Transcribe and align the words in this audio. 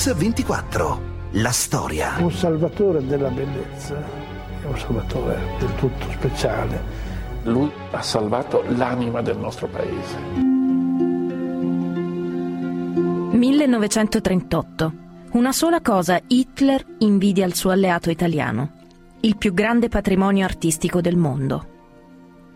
Mix24. 0.00 0.98
La 1.32 1.50
storia. 1.50 2.16
Un 2.20 2.32
salvatore 2.32 3.04
della 3.04 3.28
bellezza 3.28 4.02
è 4.62 4.64
un 4.64 4.78
salvatore 4.78 5.38
del 5.58 5.74
tutto 5.74 6.10
speciale. 6.12 6.82
Lui 7.42 7.70
ha 7.90 8.00
salvato 8.00 8.64
l'anima 8.68 9.20
del 9.20 9.36
nostro 9.36 9.66
paese. 9.66 10.16
1938. 13.36 14.92
Una 15.32 15.52
sola 15.52 15.82
cosa 15.82 16.18
Hitler 16.26 16.82
invidia 17.00 17.44
al 17.44 17.52
suo 17.52 17.68
alleato 17.68 18.08
italiano, 18.08 18.70
il 19.20 19.36
più 19.36 19.52
grande 19.52 19.88
patrimonio 19.88 20.46
artistico 20.46 21.02
del 21.02 21.18
mondo. 21.18 21.79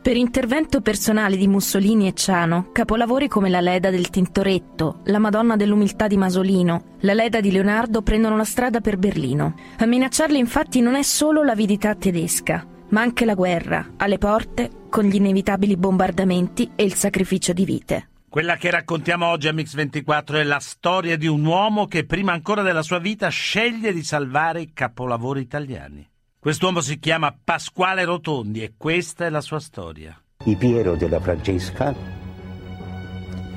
Per 0.05 0.18
intervento 0.18 0.82
personale 0.82 1.34
di 1.39 1.48
Mussolini 1.48 2.09
e 2.09 2.12
Ciano, 2.12 2.68
capolavori 2.72 3.26
come 3.26 3.49
la 3.49 3.62
Leda 3.62 3.89
del 3.89 4.11
Tintoretto, 4.11 5.00
la 5.04 5.18
Madonna 5.18 5.57
dell'Umiltà 5.57 6.08
di 6.08 6.18
Masolino, 6.18 6.96
la 7.00 7.14
Leda 7.14 7.40
di 7.40 7.50
Leonardo 7.50 8.03
prendono 8.03 8.36
la 8.36 8.45
strada 8.45 8.82
per 8.82 8.98
Berlino. 8.98 9.54
A 9.79 9.86
minacciarli 9.86 10.36
infatti 10.36 10.82
non 10.82 10.95
è 10.95 11.03
solo 11.03 11.43
l'avidità 11.43 11.95
tedesca, 11.95 12.67
ma 12.90 13.00
anche 13.00 13.25
la 13.25 13.32
guerra, 13.32 13.93
alle 13.96 14.18
porte, 14.18 14.71
con 14.90 15.04
gli 15.04 15.14
inevitabili 15.14 15.75
bombardamenti 15.79 16.73
e 16.76 16.84
il 16.84 16.93
sacrificio 16.93 17.54
di 17.54 17.64
vite. 17.64 18.09
Quella 18.29 18.57
che 18.57 18.71
raccontiamo 18.71 19.25
oggi 19.29 19.48
a 19.48 19.53
Mix24 19.53 20.34
è 20.34 20.43
la 20.43 20.61
storia 20.61 21.17
di 21.17 21.29
un 21.29 21.46
uomo 21.46 21.86
che 21.86 22.04
prima 22.04 22.32
ancora 22.32 22.61
della 22.61 22.82
sua 22.82 22.98
vita 22.98 23.29
sceglie 23.29 23.95
di 23.95 24.04
salvare 24.04 24.61
i 24.61 24.73
capolavori 24.75 25.40
italiani. 25.40 26.07
Quest'uomo 26.44 26.82
si 26.82 26.98
chiama 26.98 27.34
Pasquale 27.43 28.04
Rotondi 28.04 28.62
e 28.62 28.75
questa 28.76 29.25
è 29.25 29.30
la 29.30 29.40
sua 29.40 29.58
storia. 29.61 30.14
I 30.44 30.57
Piero 30.57 30.94
della 30.94 31.18
Francesca, 31.18 31.94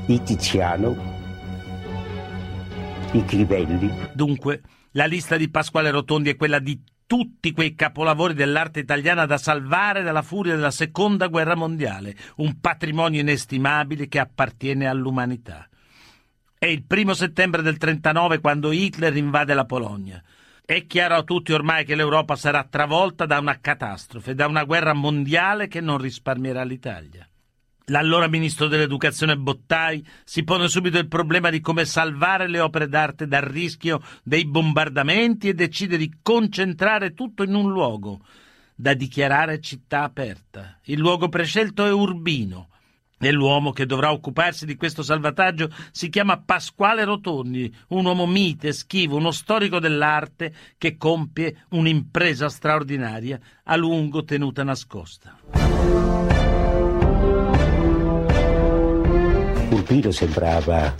i 0.05 0.23
Tiziano, 0.23 0.95
i 3.11 3.25
Crivelli. 3.25 3.91
Dunque, 4.13 4.61
la 4.91 5.03
lista 5.03 5.35
di 5.35 5.49
Pasquale 5.49 5.91
Rotondi 5.91 6.29
è 6.29 6.37
quella 6.37 6.59
di 6.59 6.81
tutti 7.05 7.51
quei 7.51 7.75
capolavori 7.75 8.33
dell'arte 8.33 8.79
italiana 8.79 9.25
da 9.25 9.37
salvare 9.37 10.01
dalla 10.01 10.21
furia 10.21 10.55
della 10.55 10.71
seconda 10.71 11.27
guerra 11.27 11.55
mondiale, 11.55 12.15
un 12.37 12.57
patrimonio 12.61 13.19
inestimabile 13.19 14.07
che 14.07 14.19
appartiene 14.19 14.87
all'umanità. 14.87 15.67
È 16.57 16.67
il 16.67 16.85
primo 16.85 17.13
settembre 17.13 17.61
del 17.61 17.75
39 17.75 18.39
quando 18.39 18.71
Hitler 18.71 19.13
invade 19.17 19.53
la 19.53 19.65
Polonia. 19.65 20.23
È 20.69 20.85
chiaro 20.85 21.15
a 21.15 21.23
tutti 21.23 21.53
ormai 21.53 21.85
che 21.85 21.95
l'Europa 21.95 22.35
sarà 22.35 22.67
travolta 22.69 23.25
da 23.25 23.39
una 23.39 23.61
catastrofe, 23.61 24.35
da 24.35 24.47
una 24.47 24.65
guerra 24.65 24.91
mondiale 24.91 25.69
che 25.69 25.79
non 25.79 25.97
risparmierà 25.97 26.65
l'Italia. 26.65 27.25
L'allora 27.85 28.27
ministro 28.27 28.67
dell'Educazione 28.67 29.37
Bottai 29.37 30.05
si 30.25 30.43
pone 30.43 30.67
subito 30.67 30.97
il 30.97 31.07
problema 31.07 31.49
di 31.49 31.61
come 31.61 31.85
salvare 31.85 32.49
le 32.49 32.59
opere 32.59 32.89
d'arte 32.89 33.27
dal 33.27 33.43
rischio 33.43 34.01
dei 34.23 34.43
bombardamenti 34.43 35.47
e 35.47 35.53
decide 35.53 35.95
di 35.95 36.15
concentrare 36.21 37.13
tutto 37.13 37.43
in 37.43 37.55
un 37.55 37.71
luogo, 37.71 38.19
da 38.75 38.93
dichiarare 38.93 39.61
città 39.61 40.03
aperta. 40.03 40.79
Il 40.83 40.99
luogo 40.99 41.29
prescelto 41.29 41.85
è 41.85 41.93
Urbino, 41.93 42.71
e 43.19 43.31
l'uomo 43.31 43.71
che 43.71 43.85
dovrà 43.85 44.11
occuparsi 44.11 44.65
di 44.65 44.75
questo 44.75 45.01
salvataggio 45.01 45.69
si 45.91 46.09
chiama 46.09 46.39
Pasquale 46.39 47.03
Rotondi, 47.03 47.73
un 47.89 48.05
uomo 48.05 48.27
mite, 48.27 48.71
schivo, 48.73 49.17
uno 49.17 49.31
storico 49.31 49.79
dell'arte 49.79 50.53
che 50.77 50.97
compie 50.97 51.65
un'impresa 51.69 52.49
straordinaria, 52.49 53.39
a 53.63 53.75
lungo 53.75 54.23
tenuta 54.23 54.63
nascosta. 54.63 55.35
Urbino 59.69 60.11
sembrava 60.11 60.95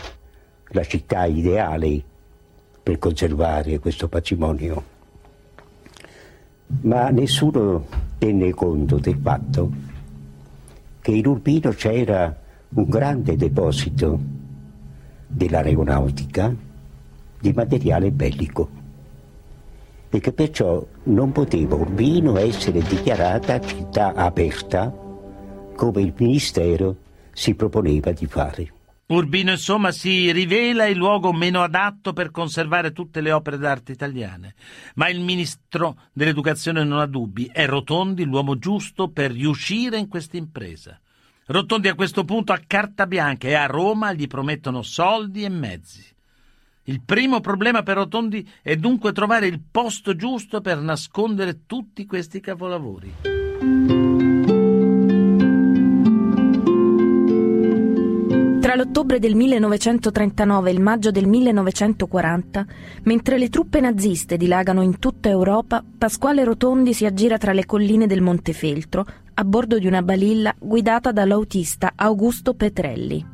la 0.70 0.84
città 0.84 1.26
ideale 1.26 2.04
per 2.82 2.98
conservare 3.00 3.80
questo 3.80 4.08
patrimonio, 4.08 4.96
ma 6.82 7.10
nessuno 7.10 7.86
tenne 8.18 8.54
conto 8.54 8.98
del 8.98 9.20
fatto 9.22 9.96
che 11.08 11.14
in 11.14 11.26
Urbino 11.26 11.70
c'era 11.70 12.38
un 12.68 12.84
grande 12.84 13.38
deposito 13.38 14.20
dell'aeronautica 15.26 16.54
di 17.40 17.54
materiale 17.54 18.12
bellico 18.12 18.70
e 20.10 20.20
che 20.20 20.34
perciò 20.34 20.86
non 21.04 21.32
poteva 21.32 21.76
Urbino 21.76 22.36
essere 22.38 22.82
dichiarata 22.82 23.62
città 23.62 24.16
aperta 24.16 24.94
come 25.78 26.02
il 26.02 26.14
Ministero 26.18 26.98
si 27.32 27.56
proponeva 27.56 28.12
di 28.12 28.26
fare. 28.26 28.77
Urbino 29.10 29.52
insomma 29.52 29.92
si 29.92 30.34
rivela 30.34 30.86
il 30.86 30.98
luogo 30.98 31.32
meno 31.32 31.64
adatto 31.64 32.12
per 32.12 32.30
conservare 32.30 32.92
tutte 32.92 33.22
le 33.22 33.32
opere 33.32 33.58
d'arte 33.58 33.94
italiane, 33.94 34.54
ma 34.96 35.08
il 35.08 35.22
ministro 35.22 36.02
dell'educazione 36.12 36.84
non 36.84 37.00
ha 37.00 37.06
dubbi, 37.06 37.50
è 37.50 37.66
Rotondi 37.66 38.26
l'uomo 38.26 38.58
giusto 38.58 39.08
per 39.08 39.32
riuscire 39.32 39.98
in 39.98 40.10
questa 40.10 40.36
impresa. 40.36 41.00
Rotondi 41.46 41.88
a 41.88 41.96
questo 41.96 42.26
punto 42.26 42.52
ha 42.52 42.60
carta 42.68 43.08
bianca 43.08 43.48
e 43.48 43.54
a 43.54 43.66
Roma 43.66 44.12
gli 44.12 44.28
promettono 44.28 44.82
soldi 44.82 45.44
e 45.44 45.50
mezzi. 45.50 46.06
Il 46.84 47.02
primo 47.02 47.40
problema 47.40 47.84
per 47.84 47.96
Rotondi 47.96 48.46
è 48.62 48.76
dunque 48.76 49.14
trovare 49.14 49.48
il 49.48 49.62
posto 49.72 50.18
giusto 50.18 50.60
per 50.60 50.82
nascondere 50.82 51.66
tutti 51.66 52.06
questi 52.06 52.42
capolavori. 52.42 53.97
Tra 58.68 58.76
l'ottobre 58.76 59.18
del 59.18 59.34
1939 59.34 60.70
e 60.70 60.74
il 60.74 60.82
maggio 60.82 61.10
del 61.10 61.26
1940, 61.26 62.66
mentre 63.04 63.38
le 63.38 63.48
truppe 63.48 63.80
naziste 63.80 64.36
dilagano 64.36 64.82
in 64.82 65.00
tutta 65.00 65.30
Europa, 65.30 65.82
Pasquale 65.98 66.44
Rotondi 66.44 66.94
si 66.94 67.06
aggira 67.06 67.38
tra 67.38 67.54
le 67.54 67.66
colline 67.66 68.08
del 68.08 68.20
Montefeltro 68.20 69.06
a 69.36 69.44
bordo 69.46 69.80
di 69.80 69.88
una 69.88 70.02
balilla 70.02 70.54
guidata 70.60 71.14
dall'autista 71.14 71.94
Augusto 71.96 72.56
Petrelli. 72.56 73.26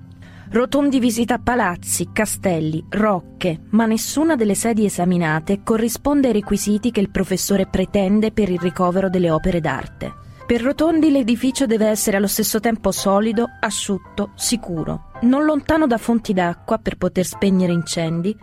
Rotondi 0.51 0.99
visita 0.99 1.39
palazzi, 1.39 2.09
castelli, 2.13 2.85
rocche, 2.89 3.61
ma 3.71 3.87
nessuna 3.87 4.35
delle 4.35 4.53
sedi 4.53 4.85
esaminate 4.85 5.63
corrisponde 5.63 6.27
ai 6.27 6.33
requisiti 6.33 6.91
che 6.91 6.99
il 6.99 7.09
professore 7.09 7.65
pretende 7.65 8.31
per 8.31 8.51
il 8.51 8.59
ricovero 8.59 9.09
delle 9.09 9.31
opere 9.31 9.59
d'arte. 9.59 10.13
Per 10.45 10.61
Rotondi 10.61 11.09
l'edificio 11.09 11.65
deve 11.65 11.87
essere 11.87 12.17
allo 12.17 12.27
stesso 12.27 12.59
tempo 12.59 12.91
solido, 12.91 13.47
asciutto, 13.61 14.31
sicuro, 14.35 15.05
non 15.23 15.45
lontano 15.45 15.87
da 15.87 15.97
fonti 15.97 16.33
d'acqua 16.33 16.77
per 16.77 16.97
poter 16.97 17.25
spegnere 17.25 17.71
incendi, 17.71 18.35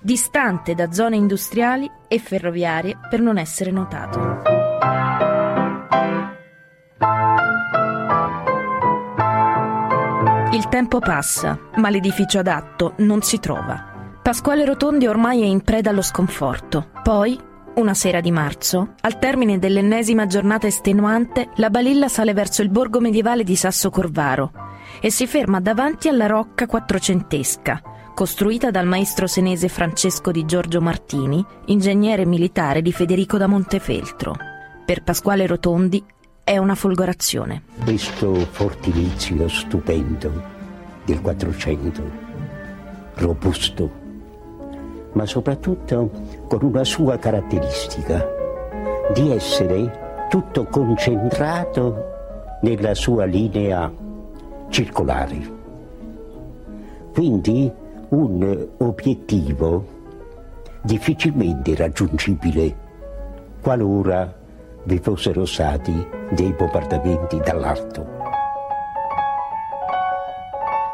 distante 0.00 0.74
da 0.74 0.92
zone 0.92 1.16
industriali 1.16 1.90
e 2.08 2.18
ferroviarie 2.18 2.98
per 3.08 3.20
non 3.20 3.38
essere 3.38 3.70
notato. 3.70 4.60
Il 10.52 10.68
tempo 10.68 10.98
passa, 10.98 11.58
ma 11.76 11.88
l'edificio 11.88 12.38
adatto 12.38 12.94
non 12.98 13.22
si 13.22 13.38
trova. 13.38 13.90
Pasquale 14.22 14.64
Rotondi 14.64 15.06
ormai 15.06 15.42
è 15.42 15.46
in 15.46 15.62
preda 15.62 15.90
allo 15.90 16.02
sconforto. 16.02 16.90
Poi 17.02 17.38
una 17.74 17.94
sera 17.94 18.20
di 18.20 18.30
marzo, 18.30 18.94
al 19.00 19.18
termine 19.18 19.58
dell'ennesima 19.58 20.26
giornata 20.26 20.66
estenuante, 20.66 21.48
la 21.56 21.70
balilla 21.70 22.08
sale 22.08 22.34
verso 22.34 22.60
il 22.60 22.68
borgo 22.68 23.00
medievale 23.00 23.44
di 23.44 23.56
Sasso 23.56 23.88
Corvaro 23.88 24.71
e 25.04 25.10
si 25.10 25.26
ferma 25.26 25.58
davanti 25.58 26.08
alla 26.08 26.26
rocca 26.26 26.66
quattrocentesca, 26.66 27.82
costruita 28.14 28.70
dal 28.70 28.86
maestro 28.86 29.26
senese 29.26 29.66
Francesco 29.66 30.30
di 30.30 30.44
Giorgio 30.44 30.80
Martini, 30.80 31.44
ingegnere 31.66 32.24
militare 32.24 32.82
di 32.82 32.92
Federico 32.92 33.36
da 33.36 33.48
Montefeltro. 33.48 34.36
Per 34.86 35.02
Pasquale 35.02 35.48
Rotondi 35.48 36.04
è 36.44 36.56
una 36.56 36.76
folgorazione. 36.76 37.64
Questo 37.82 38.32
fortilizio 38.52 39.48
stupendo 39.48 40.30
del 41.04 41.20
Quattrocento, 41.20 42.02
robusto, 43.14 43.90
ma 45.14 45.26
soprattutto 45.26 46.10
con 46.46 46.62
una 46.62 46.84
sua 46.84 47.18
caratteristica, 47.18 48.24
di 49.12 49.32
essere 49.32 50.26
tutto 50.28 50.66
concentrato 50.66 52.10
nella 52.60 52.94
sua 52.94 53.24
linea 53.24 53.92
circolare. 54.72 55.60
Quindi 57.12 57.70
un 58.08 58.68
obiettivo 58.78 60.00
difficilmente 60.82 61.76
raggiungibile 61.76 62.76
qualora 63.60 64.34
vi 64.84 64.98
fossero 64.98 65.44
stati 65.44 65.92
dei 66.30 66.52
bombardamenti 66.52 67.38
dall'alto. 67.38 68.20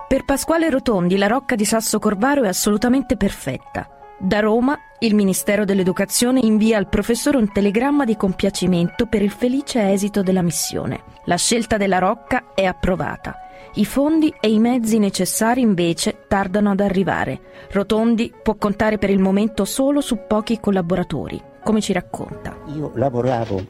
Per 0.08 0.24
Pasquale 0.24 0.68
Rotondi 0.68 1.16
la 1.16 1.28
rocca 1.28 1.54
di 1.54 1.64
Sasso 1.64 1.98
Corvaro 1.98 2.42
è 2.42 2.48
assolutamente 2.48 3.16
perfetta 3.16 3.88
da 4.20 4.40
Roma 4.40 4.76
il 4.98 5.14
Ministero 5.14 5.64
dell'Educazione 5.64 6.40
invia 6.42 6.76
al 6.76 6.88
professore 6.88 7.36
un 7.36 7.52
telegramma 7.52 8.04
di 8.04 8.16
compiacimento 8.16 9.06
per 9.06 9.22
il 9.22 9.30
felice 9.30 9.92
esito 9.92 10.24
della 10.24 10.42
missione. 10.42 11.04
La 11.26 11.36
scelta 11.36 11.76
della 11.76 11.98
Rocca 11.98 12.46
è 12.52 12.64
approvata. 12.64 13.47
I 13.78 13.84
fondi 13.84 14.34
e 14.40 14.50
i 14.50 14.58
mezzi 14.58 14.98
necessari 14.98 15.60
invece 15.60 16.24
tardano 16.26 16.72
ad 16.72 16.80
arrivare. 16.80 17.38
Rotondi 17.70 18.32
può 18.42 18.56
contare 18.56 18.98
per 18.98 19.08
il 19.08 19.20
momento 19.20 19.64
solo 19.64 20.00
su 20.00 20.18
pochi 20.26 20.58
collaboratori, 20.58 21.40
come 21.62 21.80
ci 21.80 21.92
racconta. 21.92 22.56
Io 22.74 22.90
lavoravo 22.96 23.64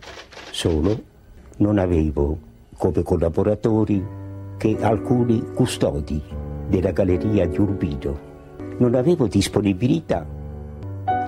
solo, 0.50 0.98
non 1.58 1.76
avevo 1.76 2.38
come 2.78 3.02
collaboratori 3.02 4.02
che 4.56 4.78
alcuni 4.80 5.44
custodi 5.52 6.22
della 6.68 6.92
galleria 6.92 7.46
di 7.46 7.58
Urbino. 7.58 8.18
Non 8.78 8.94
avevo 8.94 9.26
disponibilità, 9.26 10.26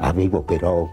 avevo 0.01 0.41
però 0.41 0.89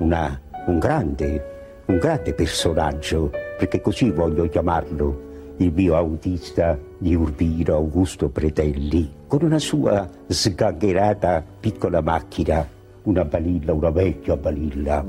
una, 0.00 0.40
un, 0.66 0.78
grande, 0.80 1.82
un 1.86 1.98
grande 1.98 2.34
personaggio, 2.34 3.30
perché 3.56 3.80
così 3.80 4.10
voglio 4.10 4.48
chiamarlo, 4.48 5.26
il 5.58 5.72
mio 5.72 5.94
autista 5.94 6.76
di 6.98 7.14
Urbino, 7.14 7.74
Augusto 7.74 8.28
Pretelli, 8.28 9.10
con 9.26 9.42
una 9.42 9.58
sua 9.58 10.08
sgangherata 10.26 11.44
piccola 11.60 12.00
macchina, 12.00 12.66
una 13.04 13.24
balilla, 13.24 13.72
una 13.72 13.90
vecchia 13.90 14.36
balilla. 14.36 15.04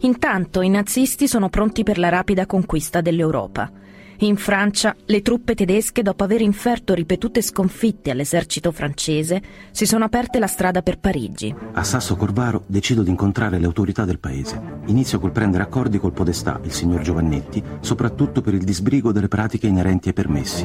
Intanto 0.00 0.60
i 0.60 0.68
nazisti 0.68 1.26
sono 1.26 1.48
pronti 1.48 1.82
per 1.82 1.98
la 1.98 2.08
rapida 2.08 2.46
conquista 2.46 3.00
dell'Europa. 3.00 3.70
In 4.18 4.36
Francia, 4.36 4.94
le 5.06 5.22
truppe 5.22 5.54
tedesche, 5.54 6.02
dopo 6.02 6.22
aver 6.22 6.40
inferto 6.40 6.94
ripetute 6.94 7.42
sconfitte 7.42 8.10
all'esercito 8.10 8.70
francese, 8.70 9.42
si 9.72 9.86
sono 9.86 10.04
aperte 10.04 10.38
la 10.38 10.46
strada 10.46 10.82
per 10.82 10.98
Parigi. 10.98 11.54
A 11.72 11.82
Sasso 11.82 12.14
Corvaro 12.14 12.62
decido 12.66 13.02
di 13.02 13.10
incontrare 13.10 13.58
le 13.58 13.66
autorità 13.66 14.04
del 14.04 14.20
paese. 14.20 14.60
Inizio 14.86 15.18
col 15.18 15.32
prendere 15.32 15.64
accordi 15.64 15.98
col 15.98 16.12
podestà, 16.12 16.60
il 16.62 16.72
signor 16.72 17.00
Giovannetti, 17.00 17.62
soprattutto 17.80 18.40
per 18.40 18.54
il 18.54 18.62
disbrigo 18.62 19.10
delle 19.10 19.28
pratiche 19.28 19.66
inerenti 19.66 20.08
ai 20.08 20.14
permessi. 20.14 20.64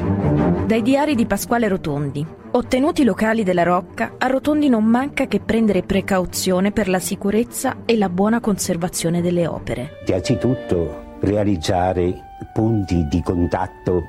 Dai 0.66 0.82
diari 0.82 1.16
di 1.16 1.26
Pasquale 1.26 1.66
Rotondi. 1.66 2.24
Ottenuti 2.52 3.02
i 3.02 3.04
locali 3.04 3.42
della 3.42 3.64
Rocca, 3.64 4.14
a 4.18 4.26
Rotondi 4.26 4.68
non 4.68 4.84
manca 4.84 5.26
che 5.26 5.40
prendere 5.40 5.82
precauzione 5.82 6.72
per 6.72 6.88
la 6.88 6.98
sicurezza 6.98 7.78
e 7.84 7.96
la 7.96 8.08
buona 8.08 8.40
conservazione 8.40 9.20
delle 9.20 9.46
opere. 9.46 9.98
Innanzitutto 10.06 11.18
realizzare 11.20 12.29
punti 12.52 13.06
di 13.08 13.22
contatto 13.22 14.02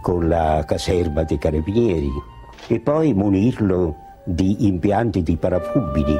con 0.00 0.28
la 0.28 0.64
caserma 0.66 1.24
dei 1.24 1.38
carabinieri 1.38 2.10
e 2.66 2.80
poi 2.80 3.14
munirlo 3.14 3.96
di 4.24 4.66
impianti 4.66 5.22
di 5.22 5.36
parafubili 5.36 6.16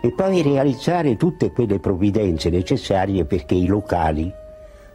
e 0.00 0.12
poi 0.12 0.42
realizzare 0.42 1.16
tutte 1.16 1.50
quelle 1.50 1.80
provvidenze 1.80 2.50
necessarie 2.50 3.24
perché 3.24 3.54
i 3.54 3.66
locali 3.66 4.32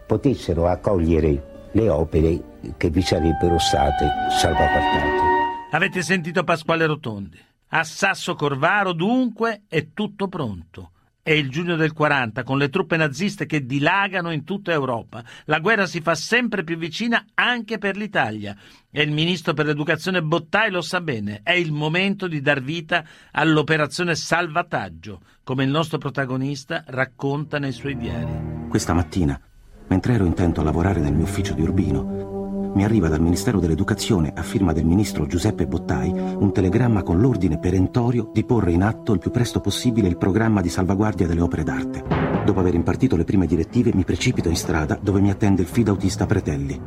potessero 0.06 0.68
accogliere 0.68 1.70
le 1.72 1.90
opere 1.90 2.42
che 2.78 2.90
vi 2.90 3.02
sarebbero 3.02 3.58
state 3.58 4.08
salvaguardate. 4.30 5.30
Avete 5.72 6.02
sentito 6.02 6.44
Pasquale 6.44 6.86
Rotondi? 6.86 7.40
A 7.70 7.84
Sasso 7.84 8.36
Corvaro 8.36 8.94
dunque 8.94 9.64
è 9.68 9.88
tutto 9.94 10.28
pronto. 10.28 10.92
È 11.24 11.30
il 11.30 11.52
giugno 11.52 11.76
del 11.76 11.94
40, 11.94 12.44
con 12.44 12.58
le 12.58 12.70
truppe 12.70 12.98
naziste 12.98 13.46
che 13.46 13.64
dilagano 13.66 14.32
in 14.32 14.44
tutta 14.44 14.72
Europa. 14.72 15.24
La 15.46 15.60
guerra 15.60 15.86
si 15.86 16.02
fa 16.02 16.16
sempre 16.16 16.64
più 16.64 16.78
vicina 16.78 17.26
anche 17.36 17.78
per 17.78 17.96
l'Italia. 17.96 18.56
E 18.90 19.04
il 19.04 19.12
ministro 19.12 19.54
per 19.54 19.68
l'educazione 19.68 20.24
Bottai 20.24 20.72
lo 20.72 20.82
sa 20.82 21.00
bene. 21.00 21.42
È 21.44 21.52
il 21.52 21.72
momento 21.72 22.28
di 22.28 22.42
dar 22.42 22.62
vita 22.62 23.06
all'operazione 23.34 24.16
salvataggio, 24.16 25.22
come 25.44 25.64
il 25.64 25.70
nostro 25.70 26.00
protagonista 26.00 26.84
racconta 26.88 27.60
nei 27.60 27.72
suoi 27.72 27.96
diari. 27.96 28.68
Questa 28.68 28.94
mattina, 28.94 29.40
mentre 29.90 30.14
ero 30.14 30.26
intento 30.26 30.62
a 30.62 30.64
lavorare 30.64 31.02
nel 31.02 31.14
mio 31.14 31.26
ufficio 31.26 31.54
di 31.54 31.62
Urbino, 31.62 32.31
mi 32.74 32.84
arriva 32.84 33.10
dal 33.10 33.22
Ministero 33.22 33.60
dell'Educazione, 33.60 34.32
a 34.36 34.44
firma 34.44 34.72
del 34.72 34.86
ministro 34.86 35.26
Giuseppe 35.26 35.68
Bottai, 35.68 36.10
un 36.10 36.52
telegramma 36.54 37.04
con 37.04 37.20
l'ordine 37.20 37.60
perentorio 37.60 38.30
di 38.32 38.44
porre 38.44 38.72
in 38.72 38.84
atto 38.84 39.14
il 39.14 39.20
più 39.20 39.32
presto 39.32 39.60
possibile 39.60 40.08
il 40.08 40.18
programma 40.18 40.62
di 40.62 40.70
salvaguardia 40.70 41.28
delle 41.28 41.42
opere 41.42 41.64
d'arte. 41.64 42.04
Dopo 42.46 42.60
aver 42.60 42.74
impartito 42.74 43.16
le 43.16 43.24
prime 43.24 43.46
direttive, 43.46 43.92
mi 43.94 44.04
precipito 44.04 44.50
in 44.50 44.56
strada 44.56 44.98
dove 45.02 45.20
mi 45.20 45.30
attende 45.30 45.62
il 45.62 45.68
fidautista 45.68 46.26
Pretelli. 46.26 46.82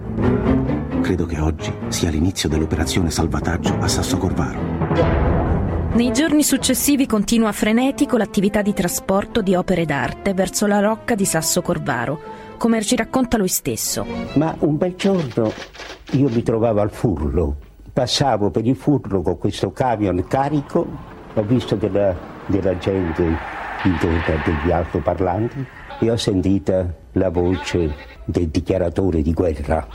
Credo 1.03 1.27
che 1.27 1.39
oggi 1.39 1.73
sia 1.89 2.11
l'inizio 2.11 2.49
dell'operazione 2.49 3.11
salvataggio 3.11 3.77
a 3.79 3.89
Sasso 3.89 4.17
Corvaro. 4.17 5.25
Nei 5.95 6.13
giorni 6.13 6.43
successivi 6.43 7.07
continua 7.07 7.53
frenetico 7.53 8.17
l'attività 8.17 8.63
di 8.63 8.73
trasporto 8.73 9.43
di 9.43 9.55
opere 9.55 9.85
d'arte 9.85 10.35
verso 10.35 10.67
la 10.67 10.81
rocca 10.81 11.15
di 11.15 11.25
Sasso 11.25 11.63
Corvaro, 11.63 12.34
come 12.57 12.83
ci 12.83 12.97
racconta 12.97 13.37
lui 13.37 13.49
stesso. 13.49 14.07
Ma 14.35 14.55
un 14.61 14.77
bel 14.77 14.95
giorno 14.97 15.53
io 16.13 16.29
mi 16.29 16.43
trovavo 16.43 16.81
al 16.81 16.91
furlo, 16.91 17.57
passavo 17.93 18.51
per 18.51 18.67
il 18.67 18.77
furlo 18.77 19.23
con 19.23 19.39
questo 19.39 19.73
camion 19.73 20.27
carico, 20.27 20.87
ho 21.35 21.43
visto 21.43 21.75
della, 21.75 22.15
della 22.47 22.77
gente 22.79 23.23
intorno 23.85 24.21
degli 24.45 24.71
altoparlanti 24.71 25.67
e 26.01 26.11
ho 26.11 26.17
sentito 26.17 26.95
la 27.13 27.29
voce 27.31 27.95
del 28.25 28.49
dichiaratore 28.49 29.23
di 29.23 29.33
guerra. 29.33 29.87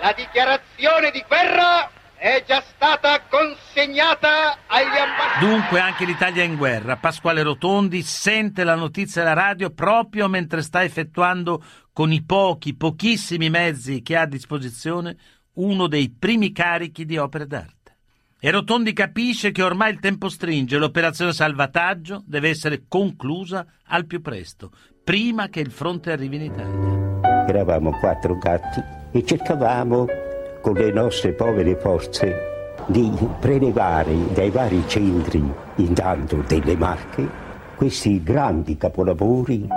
La 0.00 0.12
dichiarazione 0.14 1.10
di 1.10 1.24
guerra 1.26 1.88
è 2.24 2.42
già 2.46 2.62
stata 2.62 3.20
consegnata 3.28 4.56
agli 4.66 4.96
ambasciatori. 4.96 5.46
Dunque 5.46 5.78
anche 5.78 6.06
l'Italia 6.06 6.42
è 6.42 6.46
in 6.46 6.56
guerra. 6.56 6.96
Pasquale 6.96 7.42
Rotondi 7.42 8.00
sente 8.00 8.64
la 8.64 8.76
notizia 8.76 9.20
alla 9.20 9.34
radio 9.34 9.68
proprio 9.68 10.26
mentre 10.26 10.62
sta 10.62 10.82
effettuando 10.82 11.62
con 11.92 12.12
i 12.12 12.22
pochi, 12.22 12.74
pochissimi 12.74 13.50
mezzi 13.50 14.00
che 14.00 14.16
ha 14.16 14.22
a 14.22 14.26
disposizione 14.26 15.16
uno 15.56 15.86
dei 15.86 16.08
primi 16.18 16.50
carichi 16.50 17.04
di 17.04 17.18
opere 17.18 17.46
d'arte. 17.46 17.98
E 18.40 18.50
Rotondi 18.50 18.94
capisce 18.94 19.52
che 19.52 19.62
ormai 19.62 19.92
il 19.92 20.00
tempo 20.00 20.30
stringe, 20.30 20.78
l'operazione 20.78 21.34
salvataggio 21.34 22.22
deve 22.24 22.48
essere 22.48 22.84
conclusa 22.88 23.66
al 23.88 24.06
più 24.06 24.22
presto, 24.22 24.70
prima 25.04 25.48
che 25.48 25.60
il 25.60 25.70
fronte 25.70 26.10
arrivi 26.10 26.36
in 26.36 26.42
Italia. 26.44 27.46
Eravamo 27.46 27.98
quattro 27.98 28.38
gatti 28.38 28.82
e 29.12 29.22
cercavamo 29.22 30.23
con 30.64 30.72
le 30.72 30.90
nostre 30.92 31.32
povere 31.32 31.76
forze 31.76 32.72
di 32.86 33.12
prelevare 33.38 34.32
dai 34.32 34.48
vari 34.48 34.82
centri, 34.86 35.44
intanto 35.74 36.42
delle 36.46 36.74
Marche, 36.74 37.28
questi 37.76 38.22
grandi 38.22 38.78
capolavori. 38.78 39.68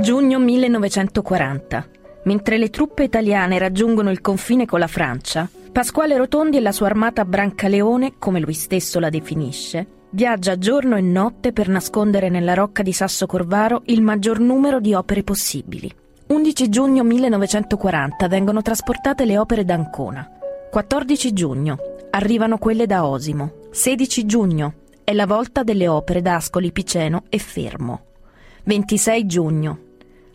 Giugno 0.00 0.38
1940. 0.40 1.86
Mentre 2.24 2.58
le 2.58 2.70
truppe 2.70 3.04
italiane 3.04 3.56
raggiungono 3.56 4.10
il 4.10 4.20
confine 4.20 4.66
con 4.66 4.80
la 4.80 4.88
Francia, 4.88 5.48
Pasquale 5.70 6.16
Rotondi 6.16 6.56
e 6.56 6.62
la 6.62 6.72
sua 6.72 6.86
armata 6.86 7.24
Brancaleone, 7.24 8.14
come 8.18 8.40
lui 8.40 8.54
stesso 8.54 8.98
la 8.98 9.10
definisce, 9.10 9.86
viaggia 10.10 10.58
giorno 10.58 10.96
e 10.96 11.02
notte 11.02 11.52
per 11.52 11.68
nascondere 11.68 12.30
nella 12.30 12.54
rocca 12.54 12.82
di 12.82 12.92
Sasso 12.92 13.26
Corvaro 13.26 13.82
il 13.86 14.02
maggior 14.02 14.40
numero 14.40 14.80
di 14.80 14.92
opere 14.92 15.22
possibili. 15.22 16.04
11 16.28 16.68
giugno 16.68 17.04
1940 17.04 18.26
vengono 18.26 18.60
trasportate 18.60 19.24
le 19.24 19.38
opere 19.38 19.64
da 19.64 19.74
Ancona. 19.74 20.28
14 20.72 21.32
giugno 21.32 21.78
arrivano 22.10 22.58
quelle 22.58 22.86
da 22.86 23.06
Osimo. 23.06 23.68
16 23.70 24.26
giugno 24.26 24.74
è 25.04 25.12
la 25.12 25.24
volta 25.24 25.62
delle 25.62 25.86
opere 25.86 26.22
da 26.22 26.34
Ascoli 26.34 26.72
Piceno 26.72 27.24
e 27.28 27.38
Fermo. 27.38 28.00
26 28.64 29.26
giugno 29.26 29.78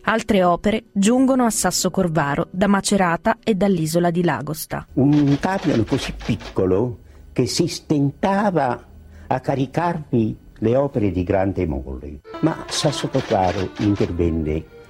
altre 0.04 0.42
opere 0.42 0.84
giungono 0.92 1.44
a 1.44 1.50
Sasso 1.50 1.90
Corvaro 1.90 2.48
da 2.50 2.68
Macerata 2.68 3.36
e 3.44 3.54
dall'isola 3.54 4.10
di 4.10 4.24
Lagosta. 4.24 4.86
Un 4.94 5.36
camion 5.38 5.84
così 5.84 6.14
piccolo 6.24 7.00
che 7.32 7.46
si 7.46 7.66
stentava 7.66 8.82
a 9.26 9.40
caricarmi 9.40 10.36
le 10.54 10.76
opere 10.76 11.10
di 11.10 11.22
grande 11.22 11.66
mole. 11.66 12.20
Ma 12.40 12.64
Sasso 12.68 13.08
Corvaro 13.08 13.70
intervenne 13.80 14.80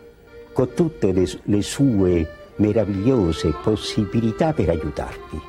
con 0.52 0.73
tutte 0.75 1.12
le, 1.12 1.28
le 1.44 1.62
sue 1.62 2.28
meravigliose 2.56 3.54
possibilità 3.62 4.52
per 4.52 4.68
aiutarmi. 4.68 5.40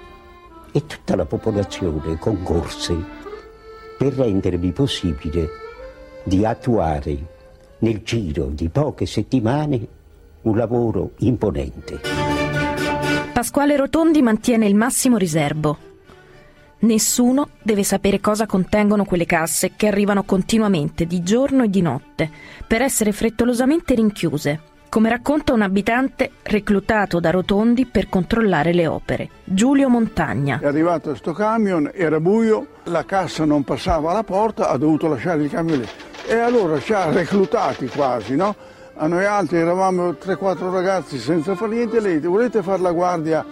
E 0.71 0.85
tutta 0.85 1.15
la 1.15 1.25
popolazione 1.25 2.17
concorse 2.17 2.95
per 3.97 4.13
rendermi 4.13 4.71
possibile 4.71 5.49
di 6.23 6.45
attuare 6.45 7.31
nel 7.79 8.01
giro 8.03 8.45
di 8.45 8.69
poche 8.69 9.05
settimane 9.05 9.87
un 10.41 10.57
lavoro 10.57 11.11
imponente. 11.19 12.01
Pasquale 13.33 13.75
Rotondi 13.75 14.21
mantiene 14.21 14.67
il 14.67 14.75
massimo 14.75 15.17
riservo. 15.17 15.91
Nessuno 16.79 17.49
deve 17.61 17.83
sapere 17.83 18.19
cosa 18.19 18.45
contengono 18.45 19.05
quelle 19.05 19.25
casse 19.25 19.73
che 19.75 19.87
arrivano 19.87 20.23
continuamente 20.23 21.05
di 21.05 21.23
giorno 21.23 21.63
e 21.63 21.69
di 21.69 21.81
notte 21.81 22.29
per 22.67 22.81
essere 22.81 23.11
frettolosamente 23.11 23.95
rinchiuse 23.95 24.71
come 24.93 25.09
racconta 25.09 25.53
un 25.53 25.63
abitante 25.63 26.33
reclutato 26.43 27.19
da 27.19 27.31
Rotondi 27.31 27.87
per 27.87 28.09
controllare 28.09 28.73
le 28.73 28.85
opere, 28.85 29.27
Giulio 29.43 29.89
Montagna. 29.89 30.59
È 30.61 30.67
arrivato 30.67 31.15
sto 31.15 31.33
camion, 31.33 31.89
era 31.91 32.19
buio, 32.19 32.67
la 32.83 33.03
cassa 33.03 33.43
non 33.43 33.63
passava 33.63 34.11
alla 34.11 34.21
porta, 34.21 34.69
ha 34.69 34.77
dovuto 34.77 35.07
lasciare 35.07 35.41
il 35.41 35.49
camion 35.49 35.79
lì. 35.79 35.87
E 36.27 36.35
allora 36.35 36.79
ci 36.79 36.93
ha 36.93 37.09
reclutati 37.09 37.87
quasi, 37.87 38.35
no? 38.35 38.55
A 38.93 39.07
noi 39.07 39.25
altri 39.25 39.57
eravamo 39.57 40.11
3-4 40.11 40.71
ragazzi 40.71 41.17
senza 41.17 41.55
fare 41.55 41.73
niente, 41.73 41.99
lei 41.99 42.19
volete 42.19 42.61
fare 42.61 42.83
la 42.83 42.91
guardia 42.91 43.43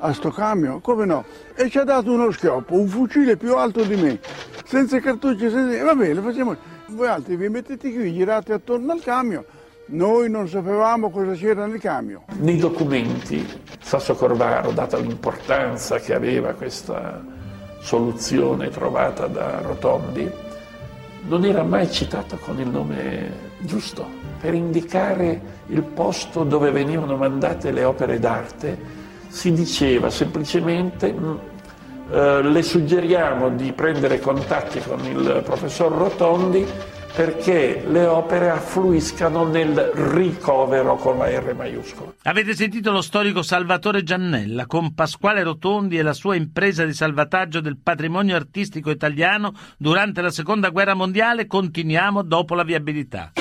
a 0.00 0.12
sto 0.12 0.28
camion? 0.28 0.82
Come 0.82 1.06
no? 1.06 1.24
E 1.54 1.70
ci 1.70 1.78
ha 1.78 1.84
dato 1.84 2.12
uno 2.12 2.30
schioppo, 2.30 2.74
un 2.74 2.88
fucile 2.88 3.38
più 3.38 3.56
alto 3.56 3.84
di 3.84 3.96
me, 3.96 4.20
senza 4.66 5.00
cartucci, 5.00 5.48
senza... 5.48 5.82
Va 5.82 5.94
bene, 5.94 6.20
facciamo... 6.20 6.54
Voi 6.88 7.06
altri 7.06 7.36
vi 7.36 7.48
mettete 7.48 7.90
qui, 7.90 8.12
girate 8.12 8.52
attorno 8.52 8.92
al 8.92 9.00
camion, 9.00 9.44
noi 9.90 10.30
non 10.30 10.48
sapevamo 10.48 11.10
cosa 11.10 11.32
c'era 11.32 11.66
nel 11.66 11.80
camion. 11.80 12.22
Nei 12.38 12.58
documenti 12.58 13.46
Sasso 13.80 14.14
Corvaro, 14.14 14.70
data 14.70 14.96
l'importanza 14.98 15.98
che 15.98 16.14
aveva 16.14 16.52
questa 16.52 17.22
soluzione 17.80 18.68
trovata 18.68 19.26
da 19.26 19.60
Rotondi, 19.62 20.30
non 21.26 21.44
era 21.44 21.62
mai 21.62 21.90
citato 21.90 22.36
con 22.36 22.60
il 22.60 22.68
nome 22.68 23.48
giusto 23.58 24.06
per 24.40 24.54
indicare 24.54 25.58
il 25.66 25.82
posto 25.82 26.44
dove 26.44 26.70
venivano 26.70 27.16
mandate 27.16 27.72
le 27.72 27.84
opere 27.84 28.18
d'arte. 28.18 28.98
Si 29.28 29.52
diceva 29.52 30.10
semplicemente 30.10 31.14
eh, 32.10 32.42
le 32.42 32.62
suggeriamo 32.62 33.50
di 33.50 33.72
prendere 33.72 34.18
contatti 34.18 34.80
con 34.80 35.04
il 35.04 35.42
professor 35.44 35.92
Rotondi 35.92 36.66
perché 37.14 37.84
le 37.86 38.06
opere 38.06 38.50
affluiscano 38.50 39.44
nel 39.44 39.74
ricovero 39.94 40.96
con 40.96 41.18
la 41.18 41.28
R 41.28 41.54
maiuscola. 41.54 42.14
Avete 42.22 42.54
sentito 42.54 42.90
lo 42.90 43.02
storico 43.02 43.42
Salvatore 43.42 44.02
Giannella 44.02 44.66
con 44.66 44.94
Pasquale 44.94 45.42
Rotondi 45.42 45.98
e 45.98 46.02
la 46.02 46.12
sua 46.12 46.36
impresa 46.36 46.84
di 46.84 46.94
salvataggio 46.94 47.60
del 47.60 47.78
patrimonio 47.78 48.36
artistico 48.36 48.90
italiano 48.90 49.52
durante 49.76 50.20
la 50.20 50.30
Seconda 50.30 50.68
Guerra 50.70 50.94
Mondiale? 50.94 51.46
Continuiamo 51.46 52.22
dopo 52.22 52.54
la 52.54 52.64
viabilità. 52.64 53.32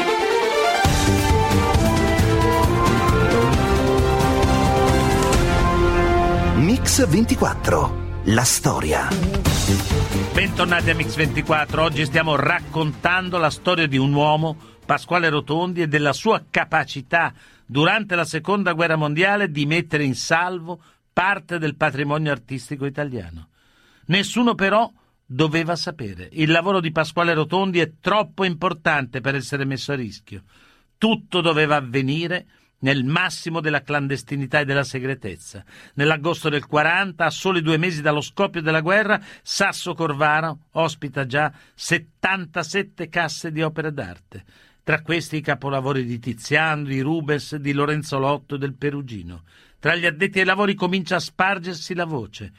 Mix 6.55 7.07
24. 7.07 8.07
La 8.25 8.43
storia. 8.43 9.58
Bentornati 10.33 10.89
a 10.89 10.95
Mix 10.95 11.15
24. 11.15 11.83
Oggi 11.83 12.03
stiamo 12.05 12.35
raccontando 12.35 13.37
la 13.37 13.51
storia 13.51 13.85
di 13.85 13.97
un 13.97 14.11
uomo, 14.13 14.57
Pasquale 14.83 15.29
Rotondi, 15.29 15.83
e 15.83 15.87
della 15.87 16.11
sua 16.11 16.43
capacità 16.49 17.31
durante 17.67 18.15
la 18.15 18.25
Seconda 18.25 18.73
Guerra 18.73 18.95
Mondiale 18.95 19.51
di 19.51 19.67
mettere 19.67 20.03
in 20.03 20.15
salvo 20.15 20.81
parte 21.13 21.59
del 21.59 21.75
patrimonio 21.75 22.31
artistico 22.31 22.87
italiano. 22.87 23.49
Nessuno 24.05 24.55
però 24.55 24.91
doveva 25.23 25.75
sapere. 25.75 26.29
Il 26.31 26.49
lavoro 26.49 26.79
di 26.79 26.91
Pasquale 26.91 27.35
Rotondi 27.35 27.79
è 27.79 27.91
troppo 28.01 28.45
importante 28.45 29.21
per 29.21 29.35
essere 29.35 29.65
messo 29.65 29.91
a 29.91 29.95
rischio. 29.95 30.45
Tutto 30.97 31.41
doveva 31.41 31.75
avvenire 31.75 32.47
nel 32.79 33.03
massimo 33.03 33.59
della 33.59 33.81
clandestinità 33.81 34.59
e 34.59 34.65
della 34.65 34.83
segretezza. 34.83 35.63
Nell'agosto 35.95 36.49
del 36.49 36.65
40, 36.65 37.25
a 37.25 37.29
soli 37.29 37.61
due 37.61 37.77
mesi 37.77 38.01
dallo 38.01 38.21
scoppio 38.21 38.61
della 38.61 38.81
guerra, 38.81 39.21
Sasso 39.41 39.93
Corvaro 39.93 40.65
ospita 40.71 41.25
già 41.25 41.51
77 41.73 43.09
casse 43.09 43.51
di 43.51 43.61
opere 43.61 43.91
d'arte. 43.91 44.43
Tra 44.83 45.01
questi 45.01 45.37
i 45.37 45.41
capolavori 45.41 46.03
di 46.03 46.19
Tiziano, 46.19 46.83
di 46.83 47.01
Rubens, 47.01 47.55
di 47.57 47.73
Lorenzo 47.73 48.17
Lotto 48.17 48.55
e 48.55 48.57
del 48.57 48.73
Perugino. 48.73 49.43
Tra 49.77 49.95
gli 49.95 50.05
addetti 50.05 50.39
ai 50.39 50.45
lavori 50.45 50.73
comincia 50.73 51.17
a 51.17 51.19
spargersi 51.19 51.93
la 51.93 52.05
voce. 52.05 52.51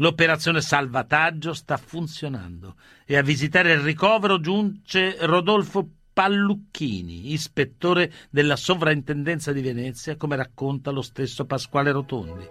L'operazione 0.00 0.60
salvataggio 0.60 1.52
sta 1.52 1.76
funzionando 1.76 2.76
e 3.04 3.16
a 3.16 3.22
visitare 3.22 3.72
il 3.72 3.80
ricovero 3.80 4.40
giunge 4.40 5.16
Rodolfo 5.20 5.88
Pallucchini, 6.18 7.32
ispettore 7.32 8.10
della 8.28 8.56
sovrintendenza 8.56 9.52
di 9.52 9.60
Venezia, 9.60 10.16
come 10.16 10.34
racconta 10.34 10.90
lo 10.90 11.00
stesso 11.00 11.44
Pasquale 11.44 11.92
Rotondi. 11.92 12.44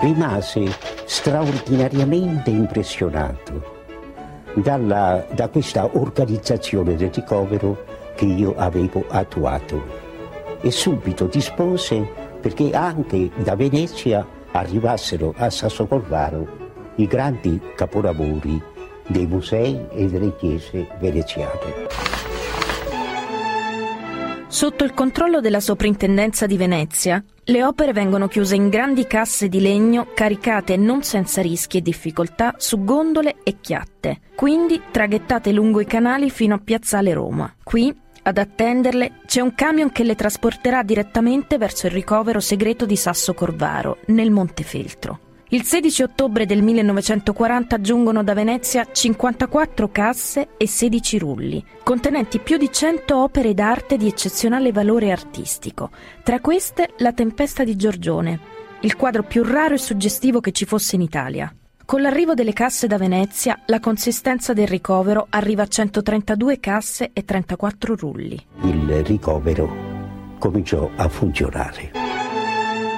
Rimase 0.00 0.74
straordinariamente 1.04 2.48
impressionato 2.48 3.90
dalla, 4.54 5.26
da 5.30 5.50
questa 5.50 5.94
organizzazione 5.94 6.94
del 6.94 7.10
ricovero 7.12 7.84
che 8.16 8.24
io 8.24 8.56
avevo 8.56 9.04
attuato 9.10 10.58
e 10.62 10.70
subito 10.70 11.26
dispose 11.26 12.00
perché 12.40 12.72
anche 12.72 13.30
da 13.44 13.54
Venezia 13.54 14.26
arrivassero 14.52 15.34
a 15.36 15.50
Sassocorvaro 15.50 16.94
i 16.96 17.06
grandi 17.06 17.60
capolavori 17.76 18.58
dei 19.06 19.26
musei 19.26 19.86
e 19.90 20.06
delle 20.06 20.34
chiese 20.36 20.88
veneziane. 20.98 22.21
Sotto 24.52 24.84
il 24.84 24.92
controllo 24.92 25.40
della 25.40 25.60
Soprintendenza 25.60 26.44
di 26.44 26.58
Venezia, 26.58 27.24
le 27.44 27.64
opere 27.64 27.94
vengono 27.94 28.28
chiuse 28.28 28.54
in 28.54 28.68
grandi 28.68 29.06
casse 29.06 29.48
di 29.48 29.62
legno 29.62 30.08
caricate 30.12 30.76
non 30.76 31.02
senza 31.02 31.40
rischi 31.40 31.78
e 31.78 31.80
difficoltà 31.80 32.56
su 32.58 32.84
gondole 32.84 33.36
e 33.44 33.56
chiatte, 33.62 34.20
quindi 34.36 34.82
traghettate 34.90 35.52
lungo 35.52 35.80
i 35.80 35.86
canali 35.86 36.28
fino 36.28 36.54
a 36.54 36.60
Piazzale 36.62 37.14
Roma. 37.14 37.50
Qui, 37.62 37.96
ad 38.24 38.36
attenderle, 38.36 39.20
c'è 39.24 39.40
un 39.40 39.54
camion 39.54 39.90
che 39.90 40.04
le 40.04 40.16
trasporterà 40.16 40.82
direttamente 40.82 41.56
verso 41.56 41.86
il 41.86 41.94
ricovero 41.94 42.38
segreto 42.38 42.84
di 42.84 42.96
Sasso 42.96 43.32
Corvaro, 43.32 44.00
nel 44.08 44.30
Montefeltro. 44.30 45.31
Il 45.52 45.64
16 45.64 46.02
ottobre 46.04 46.46
del 46.46 46.62
1940 46.62 47.78
giungono 47.82 48.24
da 48.24 48.32
Venezia 48.32 48.86
54 48.90 49.90
casse 49.90 50.48
e 50.56 50.66
16 50.66 51.18
rulli, 51.18 51.62
contenenti 51.82 52.38
più 52.38 52.56
di 52.56 52.72
100 52.72 53.22
opere 53.22 53.52
d'arte 53.52 53.98
di 53.98 54.06
eccezionale 54.06 54.72
valore 54.72 55.10
artistico. 55.10 55.90
Tra 56.22 56.40
queste 56.40 56.94
La 57.00 57.12
Tempesta 57.12 57.64
di 57.64 57.76
Giorgione, 57.76 58.40
il 58.80 58.96
quadro 58.96 59.24
più 59.24 59.42
raro 59.42 59.74
e 59.74 59.78
suggestivo 59.78 60.40
che 60.40 60.52
ci 60.52 60.64
fosse 60.64 60.96
in 60.96 61.02
Italia. 61.02 61.54
Con 61.84 62.00
l'arrivo 62.00 62.32
delle 62.32 62.54
casse 62.54 62.86
da 62.86 62.96
Venezia, 62.96 63.60
la 63.66 63.78
consistenza 63.78 64.54
del 64.54 64.66
ricovero 64.66 65.26
arriva 65.28 65.64
a 65.64 65.68
132 65.68 66.60
casse 66.60 67.10
e 67.12 67.26
34 67.26 67.94
rulli. 67.94 68.42
Il 68.62 69.04
ricovero 69.04 69.70
cominciò 70.38 70.88
a 70.96 71.06
funzionare. 71.10 72.11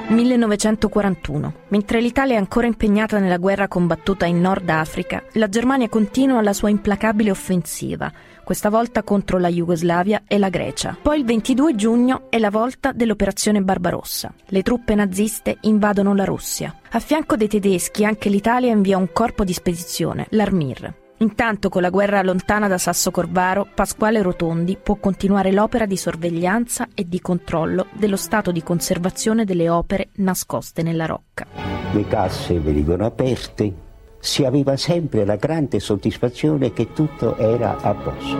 1941. 0.08 1.54
Mentre 1.68 2.00
l'Italia 2.00 2.34
è 2.34 2.38
ancora 2.38 2.66
impegnata 2.66 3.18
nella 3.18 3.38
guerra 3.38 3.68
combattuta 3.68 4.26
in 4.26 4.40
Nord 4.40 4.68
Africa, 4.68 5.22
la 5.32 5.48
Germania 5.48 5.88
continua 5.88 6.42
la 6.42 6.52
sua 6.52 6.70
implacabile 6.70 7.30
offensiva, 7.30 8.12
questa 8.44 8.68
volta 8.68 9.02
contro 9.02 9.38
la 9.38 9.48
Jugoslavia 9.48 10.22
e 10.26 10.38
la 10.38 10.50
Grecia. 10.50 10.96
Poi 11.00 11.18
il 11.18 11.24
22 11.24 11.74
giugno 11.74 12.26
è 12.28 12.38
la 12.38 12.50
volta 12.50 12.92
dell'operazione 12.92 13.62
Barbarossa. 13.62 14.32
Le 14.46 14.62
truppe 14.62 14.94
naziste 14.94 15.56
invadono 15.62 16.14
la 16.14 16.24
Russia. 16.24 16.74
A 16.90 17.00
fianco 17.00 17.36
dei 17.36 17.48
tedeschi 17.48 18.04
anche 18.04 18.28
l'Italia 18.28 18.72
invia 18.72 18.98
un 18.98 19.10
corpo 19.12 19.44
di 19.44 19.52
spedizione, 19.52 20.26
l'Armir. 20.30 21.02
Intanto, 21.24 21.70
con 21.70 21.80
la 21.80 21.88
guerra 21.88 22.20
lontana 22.20 22.68
da 22.68 22.76
Sasso 22.76 23.10
Corvaro, 23.10 23.66
Pasquale 23.74 24.20
Rotondi 24.20 24.76
può 24.76 24.96
continuare 24.96 25.52
l'opera 25.52 25.86
di 25.86 25.96
sorveglianza 25.96 26.88
e 26.94 27.08
di 27.08 27.18
controllo 27.18 27.86
dello 27.94 28.16
stato 28.16 28.52
di 28.52 28.62
conservazione 28.62 29.46
delle 29.46 29.70
opere 29.70 30.10
nascoste 30.16 30.82
nella 30.82 31.06
rocca. 31.06 31.46
Le 31.92 32.06
casse 32.08 32.60
venivano 32.60 33.06
aperte, 33.06 33.72
si 34.18 34.44
aveva 34.44 34.76
sempre 34.76 35.24
la 35.24 35.36
grande 35.36 35.80
soddisfazione 35.80 36.74
che 36.74 36.92
tutto 36.92 37.38
era 37.38 37.80
a 37.80 37.94
posto. 37.94 38.36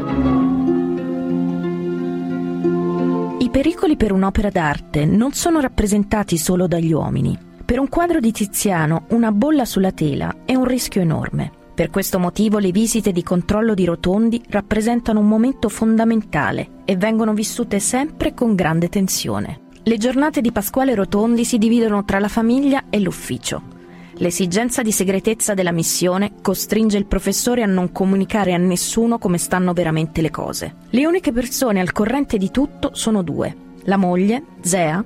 I 3.38 3.48
pericoli 3.48 3.96
per 3.96 4.12
un'opera 4.12 4.50
d'arte 4.50 5.06
non 5.06 5.32
sono 5.32 5.60
rappresentati 5.60 6.36
solo 6.36 6.66
dagli 6.66 6.92
uomini. 6.92 7.38
Per 7.64 7.78
un 7.78 7.88
quadro 7.88 8.20
di 8.20 8.30
Tiziano, 8.30 9.06
una 9.08 9.32
bolla 9.32 9.64
sulla 9.64 9.92
tela 9.92 10.34
è 10.44 10.54
un 10.54 10.66
rischio 10.66 11.00
enorme. 11.00 11.62
Per 11.74 11.90
questo 11.90 12.20
motivo 12.20 12.58
le 12.58 12.70
visite 12.70 13.10
di 13.10 13.24
controllo 13.24 13.74
di 13.74 13.84
Rotondi 13.84 14.40
rappresentano 14.48 15.18
un 15.18 15.26
momento 15.26 15.68
fondamentale 15.68 16.82
e 16.84 16.96
vengono 16.96 17.34
vissute 17.34 17.80
sempre 17.80 18.32
con 18.32 18.54
grande 18.54 18.88
tensione. 18.88 19.62
Le 19.82 19.96
giornate 19.98 20.40
di 20.40 20.52
Pasquale 20.52 20.94
Rotondi 20.94 21.44
si 21.44 21.58
dividono 21.58 22.04
tra 22.04 22.20
la 22.20 22.28
famiglia 22.28 22.84
e 22.90 23.00
l'ufficio. 23.00 23.72
L'esigenza 24.18 24.82
di 24.82 24.92
segretezza 24.92 25.54
della 25.54 25.72
missione 25.72 26.34
costringe 26.40 26.96
il 26.96 27.06
professore 27.06 27.64
a 27.64 27.66
non 27.66 27.90
comunicare 27.90 28.54
a 28.54 28.58
nessuno 28.58 29.18
come 29.18 29.38
stanno 29.38 29.72
veramente 29.72 30.22
le 30.22 30.30
cose. 30.30 30.76
Le 30.90 31.04
uniche 31.04 31.32
persone 31.32 31.80
al 31.80 31.90
corrente 31.90 32.38
di 32.38 32.52
tutto 32.52 32.90
sono 32.92 33.22
due, 33.22 33.52
la 33.82 33.96
moglie, 33.96 34.44
Zea, 34.60 35.04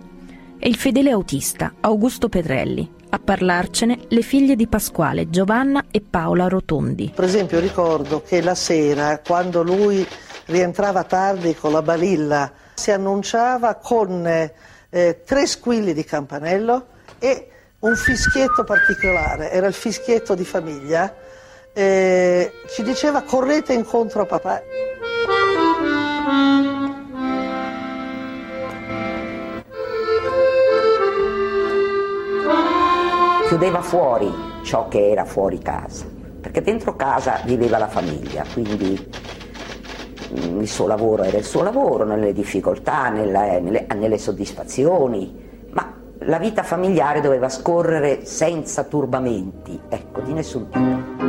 e 0.58 0.68
il 0.68 0.76
fedele 0.76 1.12
autista, 1.12 1.72
Augusto 1.80 2.28
Pedrelli, 2.28 2.96
a 3.10 3.18
parlarcene 3.18 4.06
le 4.08 4.22
figlie 4.22 4.56
di 4.56 4.66
Pasquale, 4.66 5.30
Giovanna 5.30 5.84
e 5.90 6.00
Paola 6.00 6.48
Rotondi. 6.48 7.12
Per 7.14 7.24
esempio 7.24 7.60
ricordo 7.60 8.22
che 8.22 8.42
la 8.42 8.54
sera, 8.54 9.20
quando 9.20 9.62
lui 9.62 10.06
rientrava 10.46 11.04
tardi 11.04 11.54
con 11.54 11.72
la 11.72 11.82
balilla, 11.82 12.52
si 12.74 12.90
annunciava 12.90 13.74
con 13.74 14.26
eh, 14.26 15.22
tre 15.24 15.46
squilli 15.46 15.92
di 15.92 16.04
campanello 16.04 16.86
e 17.18 17.48
un 17.80 17.94
fischietto 17.94 18.64
particolare, 18.64 19.50
era 19.50 19.66
il 19.66 19.74
fischietto 19.74 20.34
di 20.34 20.44
famiglia, 20.44 21.14
eh, 21.72 22.52
ci 22.70 22.82
diceva 22.82 23.22
correte 23.22 23.72
incontro 23.72 24.22
a 24.22 24.26
papà. 24.26 24.62
Chiudeva 33.48 33.80
fuori 33.80 34.30
ciò 34.62 34.88
che 34.88 35.10
era 35.10 35.24
fuori 35.24 35.58
casa, 35.58 36.04
perché 36.38 36.60
dentro 36.60 36.96
casa 36.96 37.40
viveva 37.46 37.78
la 37.78 37.88
famiglia, 37.88 38.44
quindi 38.52 39.10
mm, 40.38 40.60
il 40.60 40.68
suo 40.68 40.86
lavoro 40.86 41.22
era 41.22 41.38
il 41.38 41.44
suo 41.44 41.62
lavoro, 41.62 42.04
nelle 42.04 42.34
difficoltà, 42.34 43.08
nella, 43.08 43.58
nelle, 43.58 43.86
nelle 43.94 44.18
soddisfazioni, 44.18 45.64
ma 45.70 45.94
la 46.18 46.38
vita 46.38 46.62
familiare 46.62 47.22
doveva 47.22 47.48
scorrere 47.48 48.26
senza 48.26 48.84
turbamenti, 48.84 49.80
ecco, 49.88 50.20
di 50.20 50.32
nessun 50.34 50.68
tipo. 50.68 51.26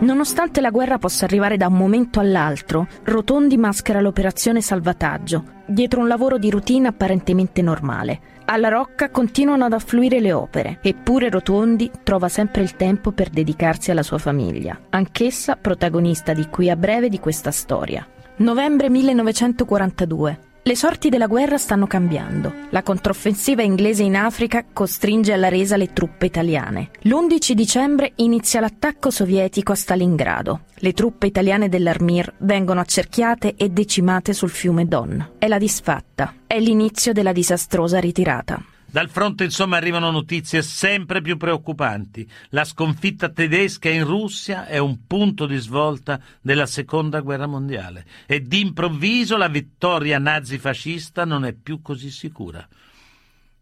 Nonostante 0.00 0.62
la 0.62 0.70
guerra 0.70 0.96
possa 0.96 1.26
arrivare 1.26 1.58
da 1.58 1.66
un 1.66 1.74
momento 1.74 2.18
all'altro, 2.18 2.86
Rotondi 3.02 3.58
maschera 3.58 4.00
l'operazione 4.00 4.62
salvataggio, 4.62 5.44
dietro 5.66 6.00
un 6.00 6.08
lavoro 6.08 6.38
di 6.38 6.48
routine 6.48 6.88
apparentemente 6.88 7.60
normale. 7.60 8.36
Alla 8.50 8.68
Rocca 8.68 9.10
continuano 9.10 9.66
ad 9.66 9.74
affluire 9.74 10.20
le 10.20 10.32
opere, 10.32 10.78
eppure 10.80 11.28
Rotondi 11.28 11.90
trova 12.02 12.30
sempre 12.30 12.62
il 12.62 12.76
tempo 12.76 13.12
per 13.12 13.28
dedicarsi 13.28 13.90
alla 13.90 14.02
sua 14.02 14.16
famiglia, 14.16 14.86
anch'essa 14.88 15.56
protagonista 15.56 16.32
di 16.32 16.48
qui 16.48 16.70
a 16.70 16.76
breve 16.76 17.10
di 17.10 17.20
questa 17.20 17.50
storia. 17.50 18.06
Novembre 18.36 18.88
1942. 18.88 20.47
Le 20.68 20.76
sorti 20.76 21.08
della 21.08 21.28
guerra 21.28 21.56
stanno 21.56 21.86
cambiando. 21.86 22.52
La 22.68 22.82
controffensiva 22.82 23.62
inglese 23.62 24.02
in 24.02 24.14
Africa 24.16 24.66
costringe 24.70 25.32
alla 25.32 25.48
resa 25.48 25.78
le 25.78 25.94
truppe 25.94 26.26
italiane. 26.26 26.90
L'11 27.04 27.52
dicembre 27.52 28.12
inizia 28.16 28.60
l'attacco 28.60 29.08
sovietico 29.08 29.72
a 29.72 29.74
Stalingrado. 29.74 30.64
Le 30.74 30.92
truppe 30.92 31.26
italiane 31.26 31.70
dell'Armir 31.70 32.34
vengono 32.40 32.80
accerchiate 32.80 33.54
e 33.56 33.70
decimate 33.70 34.34
sul 34.34 34.50
fiume 34.50 34.86
Don. 34.86 35.36
È 35.38 35.48
la 35.48 35.56
disfatta. 35.56 36.34
È 36.46 36.60
l'inizio 36.60 37.14
della 37.14 37.32
disastrosa 37.32 37.98
ritirata. 37.98 38.62
Dal 38.90 39.10
fronte, 39.10 39.44
insomma, 39.44 39.76
arrivano 39.76 40.10
notizie 40.10 40.62
sempre 40.62 41.20
più 41.20 41.36
preoccupanti. 41.36 42.26
La 42.50 42.64
sconfitta 42.64 43.28
tedesca 43.28 43.90
in 43.90 44.04
Russia 44.04 44.64
è 44.64 44.78
un 44.78 45.06
punto 45.06 45.44
di 45.44 45.58
svolta 45.58 46.18
della 46.40 46.64
seconda 46.64 47.20
guerra 47.20 47.46
mondiale 47.46 48.06
e 48.24 48.40
d'improvviso 48.40 49.36
la 49.36 49.48
vittoria 49.48 50.18
nazifascista 50.18 51.26
non 51.26 51.44
è 51.44 51.52
più 51.52 51.82
così 51.82 52.10
sicura. 52.10 52.66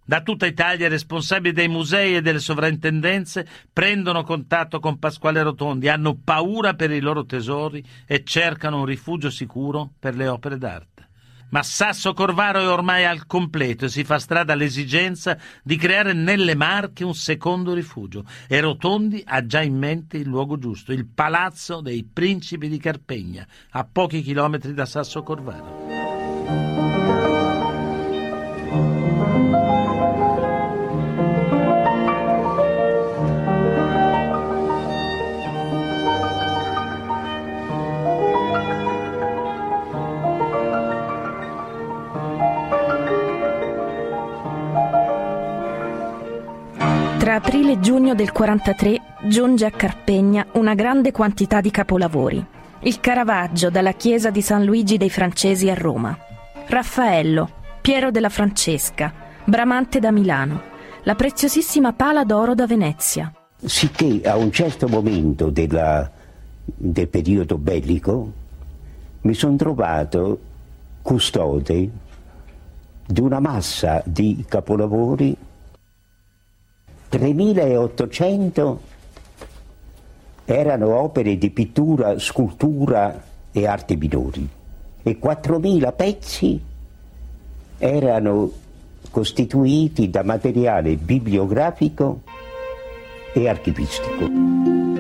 Da 0.05 0.23
tutta 0.23 0.47
Italia 0.47 0.87
i 0.87 0.91
responsabili 0.91 1.53
dei 1.53 1.67
musei 1.67 2.15
e 2.15 2.23
delle 2.23 2.39
sovrintendenze 2.39 3.45
prendono 3.73 4.23
contatto 4.23 4.79
con 4.79 5.01
Pasquale 5.01 5.43
Rotondi, 5.43 5.89
hanno 5.89 6.17
paura 6.23 6.75
per 6.75 6.93
i 6.93 7.01
loro 7.01 7.25
tesori 7.25 7.85
e 8.07 8.23
cercano 8.23 8.79
un 8.79 8.85
rifugio 8.85 9.31
sicuro 9.31 9.91
per 9.99 10.15
le 10.15 10.29
opere 10.29 10.57
d'arte. 10.57 10.96
Ma 11.51 11.63
Sasso 11.63 12.13
Corvaro 12.13 12.61
è 12.61 12.69
ormai 12.69 13.05
al 13.05 13.27
completo 13.27 13.85
e 13.85 13.89
si 13.89 14.05
fa 14.05 14.19
strada 14.19 14.53
all'esigenza 14.53 15.39
di 15.63 15.77
creare 15.77 16.13
nelle 16.13 16.55
Marche 16.55 17.05
un 17.05 17.15
secondo 17.15 17.73
rifugio. 17.73 18.25
E 18.49 18.61
Rotondi 18.61 19.23
ha 19.25 19.45
già 19.47 19.63
in 19.63 19.77
mente 19.77 20.17
il 20.17 20.27
luogo 20.27 20.59
giusto, 20.59 20.93
il 20.93 21.07
Palazzo 21.07 21.81
dei 21.81 22.05
Principi 22.05 22.69
di 22.69 22.79
Carpegna, 22.79 23.47
a 23.71 23.87
pochi 23.91 24.23
chilometri 24.23 24.75
da 24.75 24.87
Sasso 24.87 25.23
Corvaro. 25.23 26.06
Aprile 47.37 47.73
e 47.73 47.81
giugno 47.81 48.15
del 48.15 48.33
43 48.33 48.99
giunge 49.25 49.67
a 49.67 49.71
Carpegna 49.71 50.47
una 50.53 50.73
grande 50.73 51.13
quantità 51.13 51.61
di 51.61 51.71
capolavori. 51.71 52.43
Il 52.81 52.99
Caravaggio 52.99 53.69
dalla 53.69 53.93
chiesa 53.93 54.31
di 54.31 54.41
San 54.41 54.65
Luigi 54.65 54.97
dei 54.97 55.11
Francesi 55.11 55.69
a 55.69 55.75
Roma. 55.75 56.17
Raffaello, 56.67 57.51
Piero 57.83 58.11
della 58.11 58.31
Francesca, 58.31 59.13
Bramante 59.45 59.99
da 59.99 60.11
Milano, 60.13 60.63
la 61.03 61.15
preziosissima 61.15 61.93
pala 61.93 62.25
d'oro 62.25 62.55
da 62.55 62.67
Venezia. 62.67 63.31
Sicché 63.63 64.23
a 64.25 64.37
un 64.37 64.51
certo 64.51 64.89
momento 64.89 65.51
della, 65.51 66.11
del 66.65 67.09
periodo 67.09 67.59
bellico 67.59 68.33
mi 69.21 69.35
sono 69.35 69.57
trovato 69.57 70.41
custode 71.03 71.91
di 73.05 73.21
una 73.21 73.41
massa 73.41 74.01
di 74.07 74.43
capolavori 74.49 75.37
3800 77.09 78.81
erano 80.45 80.95
opere 80.95 81.37
di 81.39 81.51
pittura, 81.51 82.19
scultura 82.19 83.23
e 83.53 83.67
arti 83.67 83.97
minori 83.97 84.49
e 85.03 85.19
4000 85.19 85.93
pezzi 85.93 86.61
erano 87.79 88.53
costituiti 89.11 90.11
da 90.11 90.23
materiale 90.23 90.97
bibliografico 90.97 92.23
e 93.33 93.49
archivistico. 93.49 94.96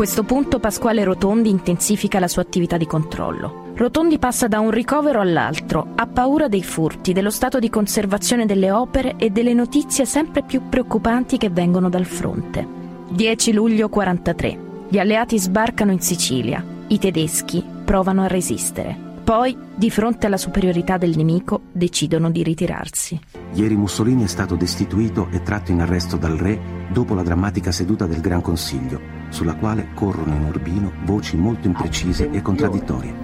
Questo 0.00 0.22
punto 0.22 0.60
Pasquale 0.60 1.04
Rotondi 1.04 1.50
intensifica 1.50 2.18
la 2.18 2.26
sua 2.26 2.40
attività 2.40 2.78
di 2.78 2.86
controllo. 2.86 3.72
Rotondi 3.74 4.18
passa 4.18 4.48
da 4.48 4.58
un 4.58 4.70
ricovero 4.70 5.20
all'altro, 5.20 5.88
ha 5.94 6.06
paura 6.06 6.48
dei 6.48 6.62
furti, 6.62 7.12
dello 7.12 7.28
stato 7.28 7.58
di 7.58 7.68
conservazione 7.68 8.46
delle 8.46 8.70
opere 8.70 9.16
e 9.18 9.28
delle 9.28 9.52
notizie 9.52 10.06
sempre 10.06 10.42
più 10.42 10.70
preoccupanti 10.70 11.36
che 11.36 11.50
vengono 11.50 11.90
dal 11.90 12.06
fronte. 12.06 12.66
10 13.10 13.52
luglio 13.52 13.90
43. 13.90 14.58
Gli 14.88 14.98
alleati 14.98 15.38
sbarcano 15.38 15.92
in 15.92 16.00
Sicilia. 16.00 16.64
I 16.86 16.98
tedeschi 16.98 17.62
provano 17.84 18.22
a 18.22 18.26
resistere. 18.26 19.09
Poi, 19.30 19.56
di 19.76 19.92
fronte 19.92 20.26
alla 20.26 20.36
superiorità 20.36 20.98
del 20.98 21.16
nemico, 21.16 21.60
decidono 21.70 22.32
di 22.32 22.42
ritirarsi. 22.42 23.16
Ieri 23.52 23.76
Mussolini 23.76 24.24
è 24.24 24.26
stato 24.26 24.56
destituito 24.56 25.28
e 25.30 25.40
tratto 25.44 25.70
in 25.70 25.80
arresto 25.80 26.16
dal 26.16 26.36
re 26.36 26.58
dopo 26.90 27.14
la 27.14 27.22
drammatica 27.22 27.70
seduta 27.70 28.06
del 28.06 28.20
Gran 28.20 28.40
Consiglio, 28.40 29.00
sulla 29.28 29.54
quale 29.54 29.90
corrono 29.94 30.34
in 30.34 30.46
Urbino 30.46 30.90
voci 31.04 31.36
molto 31.36 31.68
imprecise 31.68 32.28
e 32.28 32.42
contraddittorie. 32.42 33.14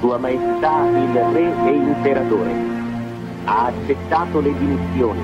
Sua 0.00 0.18
Maestà 0.18 0.84
il 0.88 1.12
Re 1.32 1.64
e 1.64 1.76
Imperatore 1.76 2.52
ha 3.44 3.66
accettato 3.66 4.40
le 4.40 4.58
dimissioni 4.58 5.20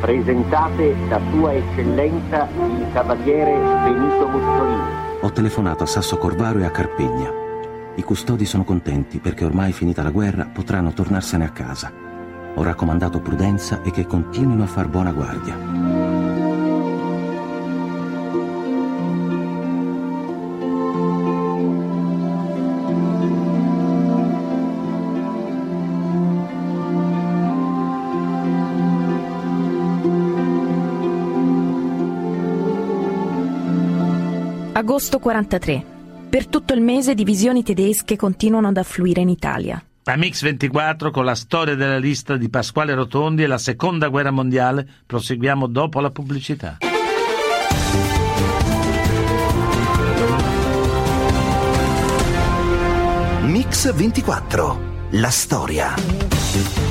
presentate 0.00 0.94
da 1.08 1.20
Sua 1.32 1.54
Eccellenza 1.54 2.48
il 2.54 2.86
Cavaliere 2.92 3.82
Benito 3.82 4.28
Mussolini. 4.28 4.82
Ho 5.22 5.32
telefonato 5.32 5.82
a 5.82 5.86
Sasso 5.86 6.16
Corvaro 6.18 6.60
e 6.60 6.64
a 6.66 6.70
Carpegna. 6.70 7.46
I 7.98 8.02
custodi 8.04 8.46
sono 8.46 8.62
contenti 8.62 9.18
perché 9.18 9.44
ormai 9.44 9.72
finita 9.72 10.04
la 10.04 10.12
guerra 10.12 10.44
potranno 10.44 10.92
tornarsene 10.92 11.44
a 11.44 11.50
casa. 11.50 11.92
Ho 12.54 12.62
raccomandato 12.62 13.18
prudenza 13.18 13.82
e 13.82 13.90
che 13.90 14.06
continuino 14.06 14.62
a 14.62 14.66
far 14.66 14.86
buona 14.86 15.10
guardia. 15.10 15.56
Agosto 34.72 35.18
43. 35.18 35.97
Per 36.28 36.46
tutto 36.46 36.74
il 36.74 36.82
mese 36.82 37.14
divisioni 37.14 37.62
tedesche 37.62 38.14
continuano 38.16 38.68
ad 38.68 38.76
affluire 38.76 39.22
in 39.22 39.30
Italia. 39.30 39.82
A 40.04 40.16
Mix 40.16 40.42
24 40.42 41.10
con 41.10 41.24
la 41.24 41.34
storia 41.34 41.74
della 41.74 41.96
lista 41.96 42.36
di 42.36 42.50
Pasquale 42.50 42.92
Rotondi 42.92 43.44
e 43.44 43.46
la 43.46 43.56
seconda 43.56 44.08
guerra 44.08 44.30
mondiale 44.30 44.86
proseguiamo 45.06 45.66
dopo 45.66 46.00
la 46.00 46.10
pubblicità. 46.10 46.78
Mix 53.44 53.94
24. 53.94 54.96
La 55.12 55.30
storia. 55.30 55.94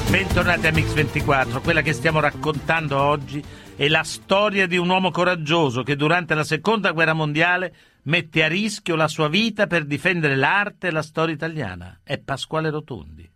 Bentornati 0.09 0.65
a 0.65 0.71
Mix24, 0.71 1.61
quella 1.61 1.81
che 1.81 1.93
stiamo 1.93 2.19
raccontando 2.19 2.99
oggi 2.99 3.43
è 3.75 3.87
la 3.87 4.03
storia 4.03 4.65
di 4.65 4.77
un 4.77 4.89
uomo 4.89 5.11
coraggioso 5.11 5.83
che 5.83 5.95
durante 5.95 6.33
la 6.33 6.43
seconda 6.43 6.91
guerra 6.93 7.13
mondiale 7.13 7.73
mette 8.07 8.43
a 8.43 8.47
rischio 8.47 8.95
la 8.95 9.07
sua 9.07 9.27
vita 9.27 9.67
per 9.67 9.85
difendere 9.85 10.35
l'arte 10.35 10.87
e 10.87 10.91
la 10.91 11.01
storia 11.01 11.33
italiana. 11.33 11.99
È 12.03 12.17
Pasquale 12.17 12.69
Rotondi. 12.69 13.29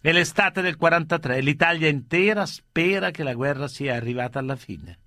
È 0.00 0.12
l'estate 0.12 0.62
del 0.62 0.76
43 0.76 1.36
e 1.36 1.40
l'Italia 1.40 1.88
intera 1.88 2.46
spera 2.46 3.10
che 3.10 3.22
la 3.22 3.34
guerra 3.34 3.68
sia 3.68 3.94
arrivata 3.94 4.38
alla 4.38 4.56
fine. 4.56 4.98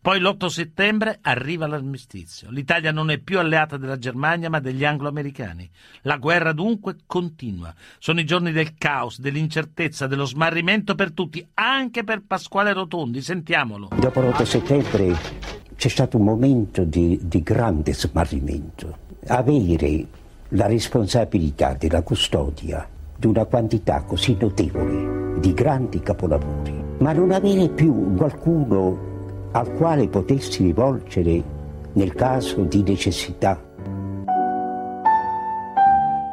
Poi 0.00 0.20
l'8 0.20 0.46
settembre 0.46 1.18
arriva 1.20 1.66
l'armistizio. 1.66 2.48
L'Italia 2.50 2.92
non 2.92 3.10
è 3.10 3.18
più 3.18 3.40
alleata 3.40 3.76
della 3.76 3.98
Germania 3.98 4.48
ma 4.48 4.60
degli 4.60 4.84
anglo-americani. 4.84 5.68
La 6.02 6.16
guerra 6.18 6.52
dunque 6.52 6.98
continua. 7.06 7.74
Sono 7.98 8.20
i 8.20 8.24
giorni 8.24 8.52
del 8.52 8.74
caos, 8.78 9.18
dell'incertezza, 9.18 10.06
dello 10.06 10.24
smarrimento 10.24 10.94
per 10.94 11.10
tutti, 11.10 11.44
anche 11.54 12.04
per 12.04 12.22
Pasquale 12.24 12.72
Rotondi. 12.72 13.20
Sentiamolo. 13.20 13.88
Dopo 13.98 14.20
l'8 14.20 14.42
settembre 14.44 15.55
c'è 15.76 15.88
stato 15.88 16.16
un 16.16 16.24
momento 16.24 16.84
di, 16.84 17.20
di 17.22 17.42
grande 17.42 17.92
smarrimento. 17.94 18.96
Avere 19.26 20.06
la 20.50 20.66
responsabilità 20.66 21.74
della 21.78 22.02
custodia 22.02 22.86
di 23.16 23.26
una 23.26 23.44
quantità 23.44 24.02
così 24.02 24.36
notevole 24.38 25.38
di 25.38 25.52
grandi 25.52 26.00
capolavori, 26.00 26.72
ma 26.98 27.12
non 27.12 27.30
avere 27.30 27.68
più 27.68 28.14
qualcuno 28.14 29.14
al 29.52 29.72
quale 29.74 30.08
potessi 30.08 30.64
rivolgere 30.64 31.42
nel 31.92 32.14
caso 32.14 32.62
di 32.62 32.82
necessità. 32.82 33.62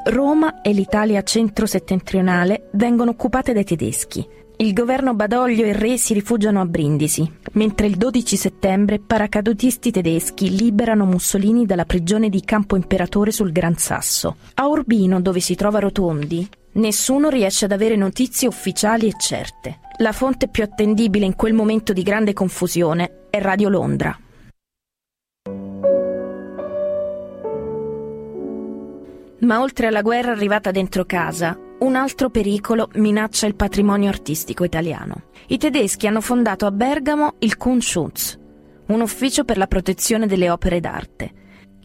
Roma 0.05 0.61
e 0.61 0.73
l'Italia 0.73 1.21
centro-settentrionale 1.21 2.69
vengono 2.73 3.11
occupate 3.11 3.53
dai 3.53 3.63
tedeschi. 3.63 4.27
Il 4.63 4.71
governo 4.71 5.13
Badoglio 5.13 5.65
e 5.65 5.71
il 5.71 5.75
re 5.75 5.97
si 5.97 6.13
rifugiano 6.13 6.61
a 6.61 6.65
Brindisi, 6.65 7.29
mentre 7.51 7.85
il 7.85 7.97
12 7.97 8.37
settembre 8.37 8.97
paracadutisti 8.97 9.91
tedeschi 9.91 10.55
liberano 10.55 11.03
Mussolini 11.03 11.65
dalla 11.65 11.83
prigione 11.83 12.29
di 12.29 12.41
Campo 12.45 12.77
Imperatore 12.77 13.33
sul 13.33 13.51
Gran 13.51 13.75
Sasso. 13.75 14.37
A 14.53 14.65
Urbino, 14.67 15.19
dove 15.19 15.41
si 15.41 15.55
trova 15.55 15.79
Rotondi, 15.79 16.47
nessuno 16.75 17.27
riesce 17.27 17.65
ad 17.65 17.73
avere 17.73 17.97
notizie 17.97 18.47
ufficiali 18.47 19.07
e 19.07 19.15
certe. 19.19 19.79
La 19.97 20.13
fonte 20.13 20.47
più 20.47 20.63
attendibile 20.63 21.25
in 21.25 21.35
quel 21.35 21.51
momento 21.51 21.91
di 21.91 22.01
grande 22.01 22.31
confusione 22.31 23.27
è 23.31 23.41
Radio 23.41 23.67
Londra. 23.67 24.17
Ma 29.39 29.59
oltre 29.59 29.87
alla 29.87 30.01
guerra 30.01 30.31
arrivata 30.31 30.71
dentro 30.71 31.03
casa, 31.03 31.59
un 31.83 31.95
altro 31.95 32.29
pericolo 32.29 32.89
minaccia 32.95 33.45
il 33.45 33.55
patrimonio 33.55 34.07
artistico 34.07 34.63
italiano. 34.63 35.23
I 35.47 35.57
tedeschi 35.57 36.07
hanno 36.07 36.21
fondato 36.21 36.65
a 36.65 36.71
Bergamo 36.71 37.35
il 37.39 37.57
Kunstschutz, 37.57 38.39
un 38.87 39.01
ufficio 39.01 39.43
per 39.43 39.57
la 39.57 39.67
protezione 39.67 40.25
delle 40.25 40.49
opere 40.49 40.79
d'arte. 40.79 41.31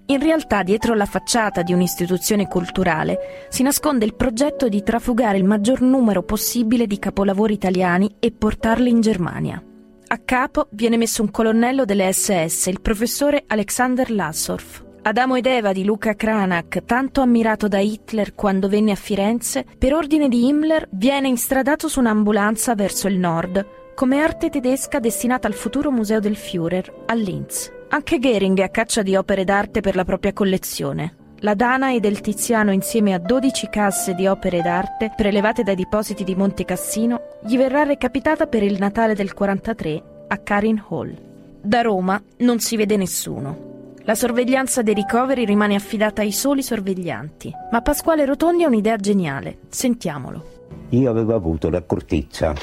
In 0.06 0.20
realtà, 0.20 0.62
dietro 0.62 0.94
la 0.94 1.04
facciata 1.04 1.62
di 1.62 1.72
un'istituzione 1.72 2.46
culturale 2.46 3.46
si 3.50 3.62
nasconde 3.62 4.04
il 4.04 4.14
progetto 4.14 4.68
di 4.68 4.82
trafugare 4.82 5.36
il 5.36 5.44
maggior 5.44 5.82
numero 5.82 6.22
possibile 6.22 6.86
di 6.86 6.98
capolavori 6.98 7.54
italiani 7.54 8.14
e 8.20 8.30
portarli 8.30 8.88
in 8.88 9.00
Germania. 9.00 9.62
A 10.10 10.18
capo 10.18 10.68
viene 10.70 10.96
messo 10.96 11.22
un 11.22 11.30
colonnello 11.30 11.84
delle 11.84 12.10
SS, 12.10 12.66
il 12.66 12.80
professore 12.80 13.44
Alexander 13.48 14.10
Lassorf. 14.10 14.86
Adamo 15.02 15.36
ed 15.36 15.46
Eva 15.46 15.72
di 15.72 15.84
Luca 15.84 16.14
Cranach, 16.14 16.84
tanto 16.84 17.20
ammirato 17.20 17.68
da 17.68 17.78
Hitler 17.78 18.34
quando 18.34 18.68
venne 18.68 18.90
a 18.92 18.96
Firenze, 18.96 19.64
per 19.78 19.94
ordine 19.94 20.28
di 20.28 20.46
Himmler 20.46 20.88
viene 20.90 21.28
instradato 21.28 21.88
su 21.88 22.00
un'ambulanza 22.00 22.74
verso 22.74 23.08
il 23.08 23.18
nord, 23.18 23.94
come 23.94 24.20
arte 24.20 24.50
tedesca 24.50 25.00
destinata 25.00 25.46
al 25.46 25.54
futuro 25.54 25.90
museo 25.90 26.20
del 26.20 26.36
Führer, 26.36 27.04
a 27.06 27.14
Linz. 27.14 27.72
Anche 27.88 28.18
Goering 28.18 28.58
è 28.58 28.64
a 28.64 28.68
caccia 28.68 29.02
di 29.02 29.16
opere 29.16 29.44
d'arte 29.44 29.80
per 29.80 29.96
la 29.96 30.04
propria 30.04 30.32
collezione. 30.32 31.14
La 31.42 31.54
Dana 31.54 31.92
e 31.92 32.00
del 32.00 32.20
Tiziano 32.20 32.72
insieme 32.72 33.14
a 33.14 33.18
12 33.18 33.68
casse 33.70 34.14
di 34.14 34.26
opere 34.26 34.60
d'arte 34.60 35.12
prelevate 35.16 35.62
dai 35.62 35.76
depositi 35.76 36.24
di 36.24 36.34
Monte 36.34 36.64
Cassino 36.64 37.38
gli 37.44 37.56
verrà 37.56 37.84
recapitata 37.84 38.46
per 38.46 38.62
il 38.62 38.76
Natale 38.78 39.14
del 39.14 39.32
43 39.32 40.02
a 40.28 40.36
Karin 40.38 40.84
Hall. 40.88 41.16
Da 41.62 41.80
Roma 41.80 42.20
non 42.38 42.58
si 42.58 42.76
vede 42.76 42.96
nessuno. 42.96 43.67
La 44.08 44.14
sorveglianza 44.14 44.80
dei 44.80 44.94
ricoveri 44.94 45.44
rimane 45.44 45.74
affidata 45.74 46.22
ai 46.22 46.32
soli 46.32 46.62
sorveglianti, 46.62 47.52
ma 47.70 47.82
Pasquale 47.82 48.24
Rotondi 48.24 48.64
ha 48.64 48.68
un'idea 48.68 48.96
geniale. 48.96 49.58
Sentiamolo. 49.68 50.68
Io 50.88 51.10
avevo 51.10 51.34
avuto 51.34 51.68
l'accortezza 51.68 52.54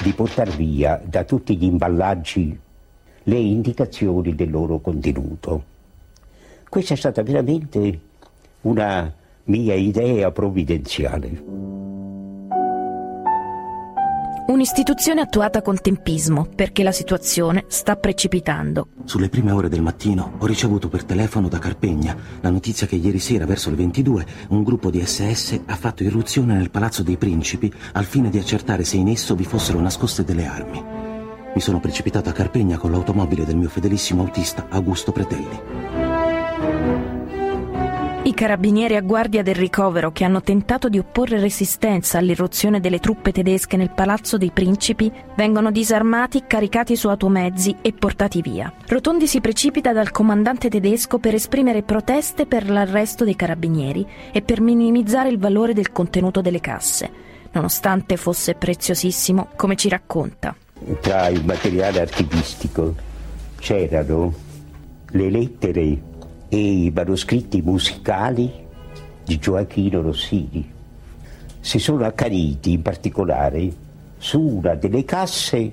di 0.00 0.12
portare 0.12 0.52
via 0.52 1.02
da 1.04 1.24
tutti 1.24 1.56
gli 1.56 1.64
imballaggi 1.64 2.56
le 3.24 3.36
indicazioni 3.36 4.36
del 4.36 4.48
loro 4.48 4.78
contenuto. 4.78 5.64
Questa 6.68 6.94
è 6.94 6.96
stata 6.96 7.24
veramente 7.24 8.00
una 8.60 9.12
mia 9.46 9.74
idea 9.74 10.30
provvidenziale. 10.30 11.89
Un'istituzione 14.50 15.20
attuata 15.20 15.62
con 15.62 15.80
tempismo 15.80 16.44
perché 16.52 16.82
la 16.82 16.90
situazione 16.90 17.66
sta 17.68 17.94
precipitando. 17.94 18.88
Sulle 19.04 19.28
prime 19.28 19.52
ore 19.52 19.68
del 19.68 19.80
mattino 19.80 20.32
ho 20.38 20.44
ricevuto 20.44 20.88
per 20.88 21.04
telefono 21.04 21.46
da 21.46 21.60
Carpegna 21.60 22.16
la 22.40 22.50
notizia 22.50 22.88
che 22.88 22.96
ieri 22.96 23.20
sera 23.20 23.46
verso 23.46 23.70
le 23.70 23.76
22 23.76 24.26
un 24.48 24.64
gruppo 24.64 24.90
di 24.90 25.06
SS 25.06 25.60
ha 25.66 25.76
fatto 25.76 26.02
irruzione 26.02 26.54
nel 26.54 26.72
Palazzo 26.72 27.04
dei 27.04 27.16
Principi 27.16 27.72
al 27.92 28.04
fine 28.04 28.28
di 28.28 28.38
accertare 28.38 28.82
se 28.82 28.96
in 28.96 29.06
esso 29.06 29.36
vi 29.36 29.44
fossero 29.44 29.78
nascoste 29.78 30.24
delle 30.24 30.46
armi. 30.46 30.82
Mi 31.54 31.60
sono 31.60 31.78
precipitato 31.78 32.28
a 32.28 32.32
Carpegna 32.32 32.76
con 32.76 32.90
l'automobile 32.90 33.44
del 33.44 33.56
mio 33.56 33.68
fedelissimo 33.68 34.22
autista 34.22 34.66
Augusto 34.68 35.12
Pretelli. 35.12 35.99
I 38.30 38.34
carabinieri 38.34 38.94
a 38.94 39.00
guardia 39.00 39.42
del 39.42 39.56
ricovero 39.56 40.12
che 40.12 40.22
hanno 40.22 40.40
tentato 40.40 40.88
di 40.88 40.98
opporre 41.00 41.40
resistenza 41.40 42.18
all'irruzione 42.18 42.78
delle 42.78 43.00
truppe 43.00 43.32
tedesche 43.32 43.76
nel 43.76 43.90
Palazzo 43.90 44.38
dei 44.38 44.52
Principi 44.52 45.10
vengono 45.34 45.72
disarmati, 45.72 46.44
caricati 46.46 46.94
su 46.94 47.08
automezzi 47.08 47.74
e 47.82 47.92
portati 47.92 48.40
via. 48.40 48.72
Rotondi 48.86 49.26
si 49.26 49.40
precipita 49.40 49.92
dal 49.92 50.12
comandante 50.12 50.68
tedesco 50.68 51.18
per 51.18 51.34
esprimere 51.34 51.82
proteste 51.82 52.46
per 52.46 52.70
l'arresto 52.70 53.24
dei 53.24 53.34
carabinieri 53.34 54.06
e 54.30 54.42
per 54.42 54.60
minimizzare 54.60 55.28
il 55.28 55.38
valore 55.40 55.74
del 55.74 55.90
contenuto 55.90 56.40
delle 56.40 56.60
casse, 56.60 57.10
nonostante 57.50 58.16
fosse 58.16 58.54
preziosissimo, 58.54 59.48
come 59.56 59.74
ci 59.74 59.88
racconta. 59.88 60.54
Tra 61.00 61.26
il 61.26 61.44
materiale 61.44 62.02
archivistico 62.02 62.94
c'erano 63.58 64.32
le 65.08 65.30
lettere 65.30 66.09
e 66.50 66.84
i 66.84 66.92
manoscritti 66.92 67.62
musicali 67.62 68.52
di 69.24 69.38
Gioacchino 69.38 70.02
Rossini. 70.02 70.68
Si 71.60 71.78
sono 71.78 72.04
accaniti 72.04 72.72
in 72.72 72.82
particolare 72.82 73.72
su 74.18 74.40
una 74.40 74.74
delle 74.74 75.04
casse 75.04 75.72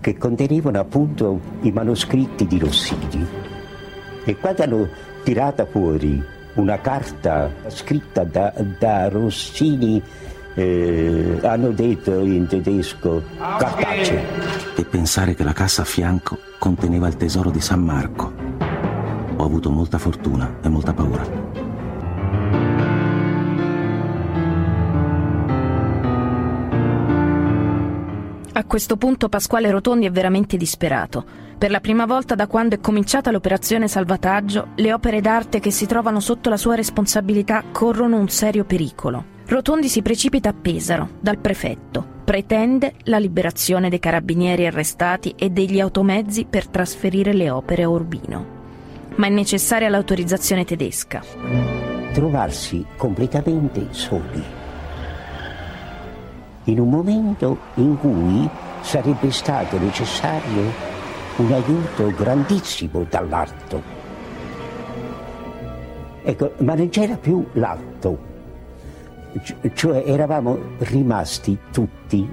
che 0.00 0.16
contenevano 0.18 0.78
appunto 0.78 1.40
i 1.62 1.72
manoscritti 1.72 2.46
di 2.46 2.58
Rossini. 2.58 3.26
E 4.24 4.36
quando 4.36 4.62
hanno 4.62 4.88
tirata 5.24 5.64
fuori 5.64 6.22
una 6.54 6.78
carta 6.80 7.50
scritta 7.68 8.24
da, 8.24 8.52
da 8.78 9.08
Rossini, 9.08 10.02
eh, 10.54 11.38
hanno 11.42 11.70
detto 11.70 12.20
in 12.20 12.46
tedesco 12.46 13.22
cartaceo. 13.38 14.20
E 14.76 14.84
pensare 14.84 15.34
che 15.34 15.44
la 15.44 15.52
cassa 15.52 15.82
a 15.82 15.86
fianco 15.86 16.38
conteneva 16.58 17.08
il 17.08 17.16
tesoro 17.16 17.50
di 17.50 17.60
San 17.60 17.80
Marco. 17.80 18.47
Ho 19.40 19.44
avuto 19.44 19.70
molta 19.70 19.98
fortuna 19.98 20.58
e 20.62 20.68
molta 20.68 20.92
paura. 20.92 21.48
A 28.52 28.64
questo 28.64 28.96
punto 28.96 29.28
Pasquale 29.28 29.70
Rotondi 29.70 30.06
è 30.06 30.10
veramente 30.10 30.56
disperato. 30.56 31.24
Per 31.56 31.70
la 31.70 31.78
prima 31.78 32.04
volta 32.04 32.34
da 32.34 32.48
quando 32.48 32.74
è 32.74 32.80
cominciata 32.80 33.30
l'operazione 33.30 33.86
salvataggio, 33.86 34.70
le 34.74 34.92
opere 34.92 35.20
d'arte 35.20 35.60
che 35.60 35.70
si 35.70 35.86
trovano 35.86 36.18
sotto 36.18 36.50
la 36.50 36.56
sua 36.56 36.74
responsabilità 36.74 37.62
corrono 37.70 38.18
un 38.18 38.28
serio 38.28 38.64
pericolo. 38.64 39.36
Rotondi 39.46 39.88
si 39.88 40.02
precipita 40.02 40.48
a 40.48 40.54
Pesaro, 40.60 41.10
dal 41.20 41.38
prefetto. 41.38 42.04
Pretende 42.24 42.94
la 43.04 43.18
liberazione 43.18 43.88
dei 43.88 44.00
carabinieri 44.00 44.66
arrestati 44.66 45.34
e 45.38 45.50
degli 45.50 45.78
automezzi 45.78 46.44
per 46.44 46.66
trasferire 46.66 47.32
le 47.32 47.50
opere 47.50 47.84
a 47.84 47.88
Urbino 47.88 48.57
ma 49.18 49.26
è 49.26 49.30
necessaria 49.30 49.88
l'autorizzazione 49.88 50.64
tedesca. 50.64 51.22
Trovarsi 52.12 52.84
completamente 52.96 53.88
soli, 53.90 54.42
in 56.64 56.80
un 56.80 56.88
momento 56.88 57.58
in 57.74 57.98
cui 57.98 58.48
sarebbe 58.80 59.30
stato 59.30 59.78
necessario 59.78 60.72
un 61.36 61.52
aiuto 61.52 62.12
grandissimo 62.14 63.04
dall'alto. 63.08 63.82
Ecco, 66.22 66.52
ma 66.58 66.74
non 66.74 66.88
c'era 66.88 67.16
più 67.16 67.44
l'alto. 67.52 68.26
cioè 69.74 70.04
eravamo 70.06 70.58
rimasti 70.78 71.58
tutti 71.70 72.28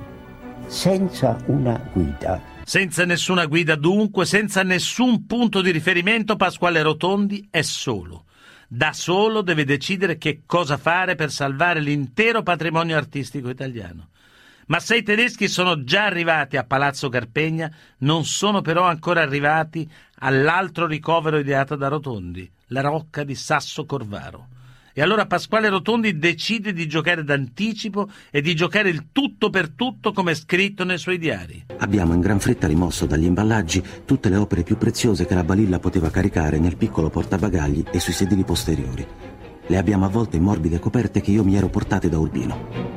senza 0.68 1.38
una 1.48 1.80
guida. 1.92 2.55
Senza 2.68 3.06
nessuna 3.06 3.46
guida 3.46 3.76
dunque, 3.76 4.26
senza 4.26 4.64
nessun 4.64 5.28
punto 5.28 5.62
di 5.62 5.70
riferimento, 5.70 6.36
Pasquale 6.36 6.82
Rotondi 6.82 7.48
è 7.52 7.62
solo. 7.62 8.26
Da 8.68 8.92
solo 8.92 9.44
deve 9.44 9.66
decidere 9.66 10.18
che 10.18 10.42
cosa 10.48 10.76
fare 10.78 11.14
per 11.14 11.30
salvare 11.30 11.80
l'intero 11.80 12.42
patrimonio 12.42 12.98
artistico 12.98 13.50
italiano. 13.52 14.10
Ma 14.66 14.80
se 14.80 14.98
i 14.98 15.04
tedeschi 15.04 15.48
sono 15.48 15.84
già 15.84 16.06
arrivati 16.06 16.58
a 16.58 16.64
Palazzo 16.64 17.08
Carpegna, 17.08 17.72
non 18.00 18.26
sono 18.26 18.62
però 18.62 18.86
ancora 18.86 19.22
arrivati 19.22 19.88
all'altro 20.22 20.88
ricovero 20.88 21.38
ideato 21.38 21.76
da 21.76 21.88
Rotondi, 21.88 22.52
la 22.70 22.82
rocca 22.82 23.24
di 23.24 23.36
Sasso 23.36 23.86
Corvaro. 23.86 24.48
E 24.98 25.02
allora 25.02 25.26
Pasquale 25.26 25.68
Rotondi 25.68 26.18
decide 26.18 26.72
di 26.72 26.88
giocare 26.88 27.22
d'anticipo 27.22 28.10
e 28.32 28.40
di 28.40 28.56
giocare 28.56 28.88
il 28.88 29.08
tutto 29.12 29.50
per 29.50 29.72
tutto 29.72 30.14
come 30.14 30.32
è 30.32 30.36
scritto 30.36 30.86
nei 30.86 30.98
suoi 30.98 31.18
diari. 31.18 31.66
Abbiamo 31.80 32.14
in 32.14 32.22
gran 32.22 32.40
fretta 32.40 32.66
rimosso 32.66 33.06
dagli 33.06 33.26
imballaggi 33.26 33.84
tutte 34.06 34.30
le 34.30 34.38
opere 34.38 34.64
più 34.64 34.78
preziose 34.78 35.26
che 35.26 35.36
la 35.36 35.44
balilla 35.44 35.80
poteva 35.80 36.10
caricare 36.10 36.60
nel 36.60 36.78
piccolo 36.78 37.10
portabagagli 37.10 37.84
e 37.92 38.00
sui 38.00 38.14
sedili 38.14 38.46
posteriori. 38.46 39.06
Le 39.68 39.78
abbiamo 39.78 40.06
avvolte 40.06 40.38
in 40.38 40.44
morbide 40.44 40.80
coperte 40.80 41.20
che 41.20 41.32
io 41.32 41.44
mi 41.44 41.58
ero 41.58 41.68
portate 41.68 42.08
da 42.08 42.18
Urbino. 42.18 42.94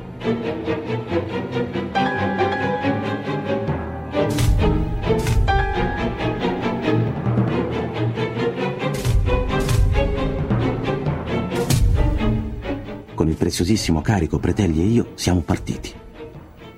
Preziosissimo 13.48 14.02
carico 14.02 14.38
Pretelli 14.38 14.82
e 14.82 14.84
io 14.84 15.12
siamo 15.14 15.40
partiti. 15.40 15.90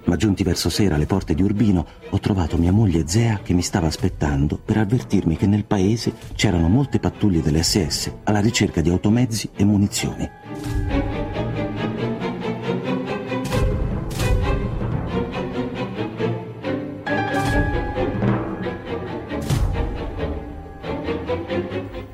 Ma 0.05 0.15
giunti 0.15 0.45
verso 0.45 0.71
sera 0.71 0.95
alle 0.95 1.05
porte 1.05 1.35
di 1.35 1.43
Urbino 1.43 1.85
ho 2.09 2.19
trovato 2.21 2.57
mia 2.59 2.71
moglie 2.71 3.09
Zea 3.09 3.41
che 3.43 3.55
mi 3.55 3.63
stava 3.63 3.89
aspettando 3.89 4.57
per 4.57 4.77
avvertirmi 4.77 5.37
che 5.37 5.49
nel 5.49 5.65
paese 5.65 6.13
c'erano 6.35 6.69
molte 6.69 7.01
pattuglie 7.01 7.43
delle 7.43 7.65
SS 7.65 8.13
alla 8.23 8.39
ricerca 8.39 8.81
di 8.83 8.89
automezzi 8.89 9.51
e 9.57 9.65
munizioni. 9.65 10.31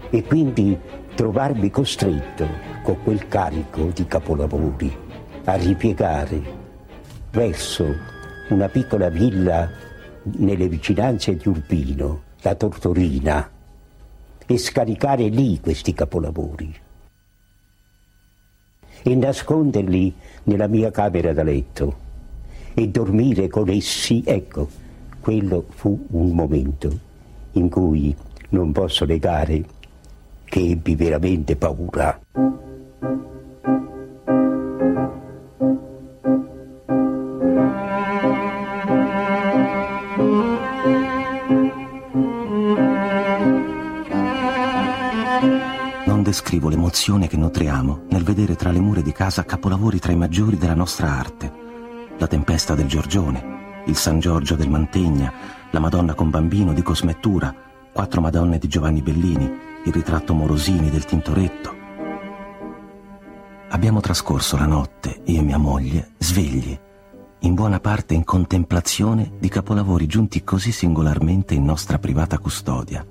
E 0.08 0.22
quindi 0.22 0.78
trovarmi 1.14 1.68
costretto 1.70 2.75
con 2.86 3.02
quel 3.02 3.26
carico 3.26 3.90
di 3.92 4.06
capolavori 4.06 4.96
a 5.42 5.54
ripiegare 5.54 6.40
verso 7.32 7.84
una 8.50 8.68
piccola 8.68 9.08
villa 9.08 9.68
nelle 10.22 10.68
vicinanze 10.68 11.34
di 11.36 11.48
Urbino, 11.48 12.22
la 12.42 12.54
Tortorina, 12.54 13.50
e 14.46 14.56
scaricare 14.56 15.26
lì 15.26 15.58
questi 15.58 15.92
capolavori 15.94 16.72
e 19.02 19.14
nasconderli 19.16 20.14
nella 20.44 20.68
mia 20.68 20.92
camera 20.92 21.32
da 21.32 21.42
letto 21.42 21.96
e 22.72 22.86
dormire 22.86 23.48
con 23.48 23.68
essi, 23.68 24.22
ecco, 24.24 24.68
quello 25.18 25.64
fu 25.70 26.06
un 26.10 26.30
momento 26.30 26.96
in 27.52 27.68
cui 27.68 28.14
non 28.50 28.70
posso 28.70 29.04
negare 29.04 29.64
che 30.44 30.60
ebbi 30.60 30.94
veramente 30.94 31.56
paura. 31.56 32.65
Non 46.06 46.22
descrivo 46.22 46.68
l'emozione 46.68 47.26
che 47.28 47.36
nutriamo 47.36 48.04
nel 48.08 48.22
vedere 48.22 48.56
tra 48.56 48.70
le 48.70 48.80
mura 48.80 49.02
di 49.02 49.12
casa 49.12 49.44
capolavori 49.44 49.98
tra 49.98 50.12
i 50.12 50.16
maggiori 50.16 50.56
della 50.56 50.74
nostra 50.74 51.10
arte. 51.10 51.52
La 52.16 52.26
tempesta 52.26 52.74
del 52.74 52.86
Giorgione, 52.86 53.82
il 53.86 53.96
San 53.96 54.20
Giorgio 54.20 54.54
del 54.54 54.70
Mantegna, 54.70 55.30
la 55.70 55.80
Madonna 55.80 56.14
con 56.14 56.30
bambino 56.30 56.72
di 56.72 56.82
Cosmettura, 56.82 57.54
quattro 57.92 58.22
Madonne 58.22 58.58
di 58.58 58.68
Giovanni 58.68 59.02
Bellini, 59.02 59.44
il 59.84 59.92
ritratto 59.92 60.32
Morosini 60.32 60.88
del 60.88 61.04
Tintoretto. 61.04 61.75
Abbiamo 63.68 64.00
trascorso 64.00 64.56
la 64.56 64.66
notte, 64.66 65.22
io 65.24 65.40
e 65.40 65.42
mia 65.42 65.58
moglie, 65.58 66.12
svegli, 66.18 66.78
in 67.40 67.54
buona 67.54 67.80
parte 67.80 68.14
in 68.14 68.24
contemplazione 68.24 69.32
di 69.38 69.48
capolavori 69.48 70.06
giunti 70.06 70.42
così 70.44 70.72
singolarmente 70.72 71.54
in 71.54 71.64
nostra 71.64 71.98
privata 71.98 72.38
custodia 72.38 73.04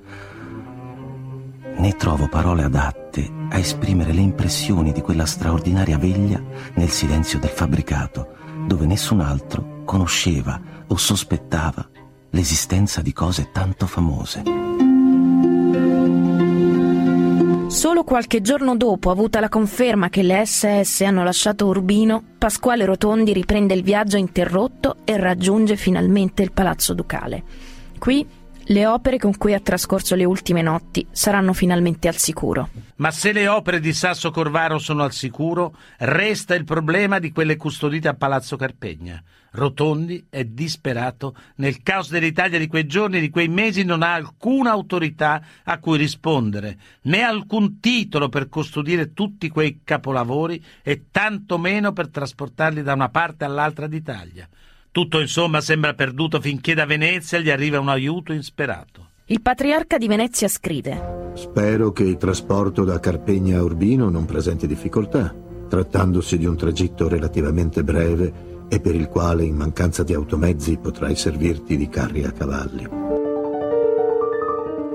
né 1.78 1.96
trovo 1.96 2.28
parole 2.28 2.64
adatte 2.64 3.30
a 3.50 3.58
esprimere 3.58 4.14
le 4.14 4.22
impressioni 4.22 4.92
di 4.92 5.02
quella 5.02 5.26
straordinaria 5.26 5.98
veglia 5.98 6.42
nel 6.76 6.90
silenzio 6.90 7.40
del 7.40 7.50
fabbricato, 7.50 8.34
dove 8.66 8.86
nessun 8.86 9.20
altro 9.20 9.84
conosceva 9.86 10.60
o 10.88 10.96
sospettava 10.96 11.88
l'esistenza 12.32 13.02
di 13.02 13.14
cose 13.14 13.52
tanto 13.52 13.86
famose. 13.86 14.75
Solo 17.68 18.04
qualche 18.04 18.42
giorno 18.42 18.78
dopo, 18.78 19.10
avuta 19.10 19.40
la 19.40 19.50
conferma 19.50 20.10
che 20.10 20.22
le 20.22 20.46
SS 20.46 21.02
hanno 21.02 21.24
lasciato 21.24 21.66
Urbino, 21.66 22.24
Pasquale 22.38 22.86
Rotondi 22.86 23.34
riprende 23.34 23.74
il 23.74 23.84
viaggio 23.84 24.18
interrotto 24.18 24.98
e 25.04 25.18
raggiunge 25.18 25.76
finalmente 25.76 26.42
il 26.42 26.52
Palazzo 26.52 26.94
Ducale. 26.94 27.44
Qui 27.98 28.26
le 28.68 28.88
opere 28.88 29.18
con 29.20 29.38
cui 29.38 29.54
ha 29.54 29.60
trascorso 29.60 30.16
le 30.16 30.26
ultime 30.26 30.62
notti 30.62 31.06
saranno 31.12 31.54
finalmente 31.54 32.08
al 32.08 32.16
sicuro. 32.16 32.70
Ma 32.98 33.12
se 33.12 33.32
le 33.32 33.48
opere 33.48 33.80
di 33.80 33.94
Sasso 33.94 34.32
Corvaro 34.32 34.80
sono 34.80 35.04
al 35.04 35.12
sicuro, 35.12 35.76
resta 35.98 36.56
il 36.56 36.64
problema 36.64 37.20
di 37.20 37.32
quelle 37.32 37.58
custodite 37.58 38.08
a 38.08 38.16
Palazzo 38.16 38.56
Carpegna. 38.56 39.22
Rotondi 39.52 40.26
è 40.30 40.44
disperato. 40.44 41.36
Nel 41.56 41.82
caos 41.82 42.10
dell'Italia 42.10 42.60
di 42.60 42.68
quei 42.68 42.86
giorni, 42.86 43.20
di 43.20 43.30
quei 43.30 43.48
mesi, 43.48 43.84
non 43.84 44.02
ha 44.02 44.14
alcuna 44.14 44.72
autorità 44.72 45.42
a 45.64 45.80
cui 45.80 45.98
rispondere, 45.98 46.78
né 47.04 47.22
alcun 47.22 47.80
titolo 47.80 48.30
per 48.30 48.50
custodire 48.50 49.14
tutti 49.14 49.50
quei 49.50 49.82
capolavori 49.84 50.64
e 50.82 51.06
tanto 51.12 51.58
meno 51.58 51.94
per 51.94 52.10
trasportarli 52.10 52.82
da 52.82 52.94
una 52.94 53.10
parte 53.10 53.46
all'altra 53.46 53.88
d'Italia. 53.88 54.48
Tutto 54.96 55.20
insomma 55.20 55.60
sembra 55.60 55.94
perduto 55.94 56.40
finché 56.40 56.74
da 56.74 56.86
Venezia 56.86 57.40
gli 57.40 57.50
arriva 57.50 57.82
un 57.82 57.90
aiuto 57.90 58.32
insperato. 58.32 59.10
Il 59.26 59.42
patriarca 59.42 59.98
di 59.98 60.08
Venezia 60.08 60.48
scrive 60.48 61.32
Spero 61.34 61.92
che 61.92 62.04
il 62.04 62.16
trasporto 62.16 62.86
da 62.86 62.98
Carpegna 63.02 63.58
a 63.58 63.64
Urbino 63.64 64.08
non 64.10 64.24
presenti 64.24 64.68
difficoltà, 64.68 65.36
trattandosi 65.68 66.38
di 66.38 66.46
un 66.46 66.56
tragitto 66.56 67.10
relativamente 67.10 67.84
breve 67.84 68.64
e 68.70 68.80
per 68.80 68.96
il 68.96 69.10
quale 69.10 69.44
in 69.44 69.58
mancanza 69.58 70.02
di 70.04 70.14
automezzi 70.14 70.78
potrai 70.78 71.18
servirti 71.18 71.76
di 71.76 71.90
carri 71.90 72.24
a 72.24 72.32
cavalli. 72.32 72.88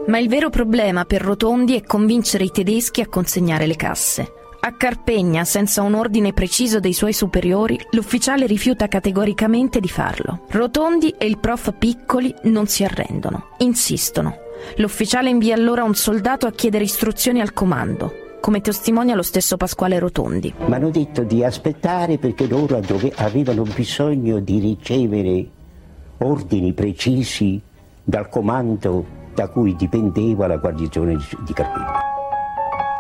Ma 0.07 0.19
il 0.19 0.29
vero 0.31 0.49
problema 0.49 1.05
per 1.05 1.21
Rotondi 1.21 1.77
è 1.77 1.83
convincere 1.83 2.45
i 2.45 2.51
tedeschi 2.51 3.03
a 3.03 3.07
consegnare 3.07 3.67
le 3.67 3.77
casse. 3.77 4.33
A 4.63 4.73
Carpegna, 4.73 5.45
senza 5.47 5.81
un 5.81 5.95
ordine 5.95 6.35
preciso 6.35 6.81
dei 6.81 6.93
suoi 6.93 7.15
superiori, 7.15 7.81
l'ufficiale 7.93 8.45
rifiuta 8.45 8.89
categoricamente 8.89 9.81
di 9.81 9.89
farlo. 9.89 10.45
Rotondi 10.51 11.15
e 11.17 11.25
il 11.25 11.39
prof 11.39 11.73
Piccoli 11.79 12.35
non 12.43 12.67
si 12.67 12.85
arrendono, 12.85 13.53
insistono. 13.59 14.37
L'ufficiale 14.77 15.31
invia 15.31 15.55
allora 15.55 15.83
un 15.83 15.95
soldato 15.95 16.47
a 16.47 16.53
chiedere 16.53 16.85
istruzioni 16.85 17.41
al 17.41 17.55
comando, 17.55 18.37
come 18.43 18.61
testimonia 18.61 19.15
lo 19.15 19.23
stesso 19.23 19.57
Pasquale 19.57 19.99
Rotondi. 19.99 20.53
Mi 20.67 20.75
hanno 20.75 20.91
detto 20.91 21.23
di 21.23 21.43
aspettare 21.43 22.19
perché 22.19 22.47
loro 22.47 22.79
avevano 23.15 23.63
bisogno 23.63 24.41
di 24.41 24.59
ricevere 24.59 25.49
ordini 26.19 26.75
precisi 26.75 27.59
dal 28.05 28.29
comando 28.29 29.07
da 29.35 29.49
cui 29.49 29.75
dipendeva 29.75 30.47
la 30.47 30.59
guarnigione 30.59 31.17
di 31.47 31.53
Carpegna. 31.55 32.10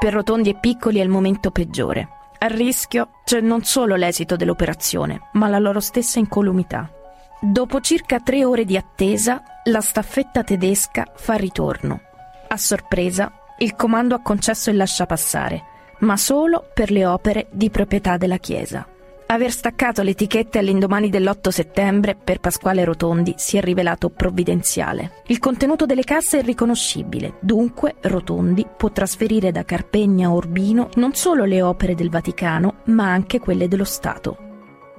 Per 0.00 0.14
Rotondi 0.14 0.48
e 0.48 0.56
Piccoli 0.58 0.98
è 0.98 1.02
il 1.02 1.10
momento 1.10 1.50
peggiore. 1.50 2.08
A 2.38 2.46
rischio 2.46 3.20
c'è 3.22 3.42
non 3.42 3.64
solo 3.64 3.96
l'esito 3.96 4.34
dell'operazione, 4.34 5.28
ma 5.32 5.46
la 5.46 5.58
loro 5.58 5.78
stessa 5.78 6.18
incolumità. 6.18 6.90
Dopo 7.38 7.80
circa 7.80 8.18
tre 8.18 8.46
ore 8.46 8.64
di 8.64 8.78
attesa, 8.78 9.42
la 9.64 9.82
staffetta 9.82 10.42
tedesca 10.42 11.04
fa 11.14 11.34
ritorno. 11.34 12.00
A 12.48 12.56
sorpresa, 12.56 13.30
il 13.58 13.76
comando 13.76 14.14
ha 14.14 14.22
concesso 14.22 14.70
il 14.70 14.76
lasciapassare, 14.76 15.62
ma 15.98 16.16
solo 16.16 16.70
per 16.72 16.90
le 16.90 17.04
opere 17.04 17.48
di 17.50 17.68
proprietà 17.68 18.16
della 18.16 18.38
Chiesa. 18.38 18.86
Aver 19.32 19.52
staccato 19.52 20.02
le 20.02 20.10
etichette 20.10 20.58
all'indomani 20.58 21.08
dell'8 21.08 21.50
settembre 21.50 22.16
per 22.16 22.40
Pasquale 22.40 22.82
Rotondi 22.82 23.34
si 23.36 23.56
è 23.56 23.60
rivelato 23.60 24.10
provvidenziale. 24.10 25.22
Il 25.26 25.38
contenuto 25.38 25.86
delle 25.86 26.02
casse 26.02 26.40
è 26.40 26.42
riconoscibile, 26.42 27.34
dunque 27.38 27.94
Rotondi 28.00 28.66
può 28.76 28.90
trasferire 28.90 29.52
da 29.52 29.64
Carpegna 29.64 30.26
a 30.26 30.32
Urbino 30.32 30.88
non 30.96 31.14
solo 31.14 31.44
le 31.44 31.62
opere 31.62 31.94
del 31.94 32.10
Vaticano, 32.10 32.80
ma 32.86 33.12
anche 33.12 33.38
quelle 33.38 33.68
dello 33.68 33.84
Stato. 33.84 34.49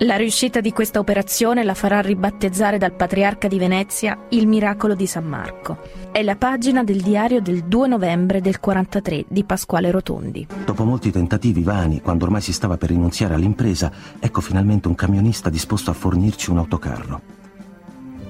La 0.04 0.16
riuscita 0.16 0.62
di 0.62 0.72
questa 0.72 0.98
operazione 0.98 1.64
la 1.64 1.76
farà 1.76 2.02
ribattezzare 2.02 2.80
dal 2.80 2.92
patriarca 2.92 3.48
di 3.48 3.60
Venezia 3.60 4.26
il 4.30 4.48
miracolo 4.48 4.96
di 4.96 5.06
San 5.06 5.26
Marco. 5.26 5.78
È 6.12 6.24
la 6.24 6.36
pagina 6.36 6.84
del 6.84 7.02
diario 7.02 7.40
del 7.40 7.66
2 7.66 7.88
novembre 7.88 8.42
del 8.42 8.60
43 8.60 9.26
di 9.28 9.44
Pasquale 9.44 9.92
Rotondi. 9.92 10.48
Dopo 10.66 10.86
molti 10.86 11.12
tentativi 11.12 11.62
vani, 11.62 12.02
quando 12.02 12.26
ormai 12.26 12.42
si 12.42 12.52
stava 12.52 12.78
per 12.78 12.90
rinunziare 12.90 13.36
all'impresa, 13.36 13.92
ecco 14.20 14.42
finalmente 14.42 14.88
un 14.88 14.96
camionista 14.96 15.52
disposto 15.52 15.92
a 15.92 15.94
fornirci 15.94 16.50
un 16.50 16.58
autocarro. 16.58 17.22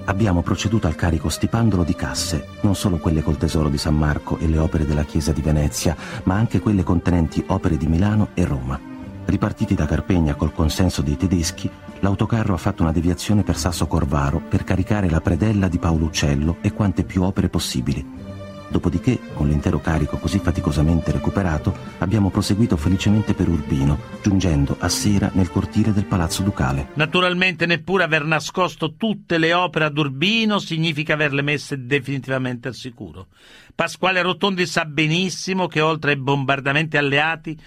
Abbiamo 0.06 0.42
proceduto 0.42 0.88
al 0.88 0.96
carico 0.96 1.30
stipandolo 1.30 1.86
di 1.86 1.96
casse, 1.96 2.48
non 2.64 2.76
solo 2.76 2.98
quelle 2.98 3.24
col 3.24 3.38
tesoro 3.38 3.70
di 3.70 3.78
San 3.78 3.96
Marco 3.96 4.38
e 4.40 4.48
le 4.50 4.58
opere 4.58 4.86
della 4.86 5.06
chiesa 5.06 5.32
di 5.32 5.42
Venezia, 5.42 5.96
ma 6.24 6.36
anche 6.36 6.60
quelle 6.60 6.84
contenenti 6.84 7.42
opere 7.48 7.78
di 7.78 7.88
Milano 7.88 8.32
e 8.34 8.44
Roma. 8.44 8.91
Ripartiti 9.26 9.76
da 9.76 9.86
Carpegna 9.86 10.36
col 10.36 10.52
consenso 10.54 11.02
dei 11.02 11.16
tedeschi, 11.16 11.70
l'autocarro 12.00 12.54
ha 12.54 12.58
fatto 12.58 12.82
una 12.82 12.92
deviazione 12.92 13.44
per 13.44 13.58
Sasso 13.58 13.88
Corvaro 13.88 14.42
per 14.42 14.64
caricare 14.64 15.10
la 15.10 15.22
predella 15.22 15.68
di 15.68 15.80
Paolo 15.80 16.06
Uccello 16.06 16.58
e 16.62 16.74
quante 16.74 17.04
più 17.04 17.24
opere 17.24 17.48
possibili. 17.50 18.30
Dopodiché, 18.72 19.20
con 19.34 19.50
l'intero 19.50 19.82
carico 19.82 20.18
così 20.18 20.40
faticosamente 20.40 21.12
recuperato, 21.12 21.76
abbiamo 21.98 22.30
proseguito 22.30 22.78
felicemente 22.78 23.34
per 23.34 23.50
Urbino, 23.50 24.00
giungendo 24.22 24.78
a 24.80 24.88
sera 24.88 25.30
nel 25.34 25.52
cortile 25.52 25.92
del 25.92 26.06
Palazzo 26.06 26.42
Ducale. 26.42 26.88
Naturalmente 26.94 27.66
neppure 27.66 28.04
aver 28.06 28.24
nascosto 28.24 28.96
tutte 28.96 29.38
le 29.38 29.54
opere 29.54 29.86
ad 29.86 29.98
Urbino 29.98 30.58
significa 30.60 31.14
averle 31.14 31.42
messe 31.42 31.86
definitivamente 31.86 32.70
al 32.70 32.74
sicuro. 32.74 33.28
Pasquale 33.76 34.22
Rotondi 34.22 34.66
sa 34.66 34.86
benissimo 34.86 35.68
che 35.68 35.82
oltre 35.82 36.12
ai 36.12 36.18
bombardamenti 36.18 36.96
alleati 36.96 37.60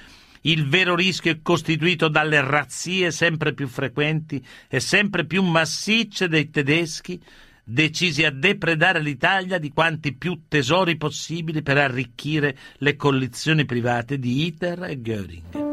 il 0.46 0.68
vero 0.68 0.94
rischio 0.94 1.32
è 1.32 1.40
costituito 1.42 2.08
dalle 2.08 2.40
razzie 2.40 3.10
sempre 3.10 3.54
più 3.54 3.66
frequenti 3.68 4.44
e 4.68 4.80
sempre 4.80 5.24
più 5.24 5.42
massicce 5.42 6.28
dei 6.28 6.50
tedeschi, 6.50 7.22
decisi 7.62 8.24
a 8.24 8.30
depredare 8.30 9.00
l'Italia 9.00 9.58
di 9.58 9.72
quanti 9.72 10.14
più 10.14 10.42
tesori 10.48 10.96
possibili 10.96 11.62
per 11.62 11.78
arricchire 11.78 12.56
le 12.78 12.96
collezioni 12.96 13.64
private 13.64 14.18
di 14.18 14.44
Hitler 14.44 14.82
e 14.84 15.00
Göring. 15.00 15.72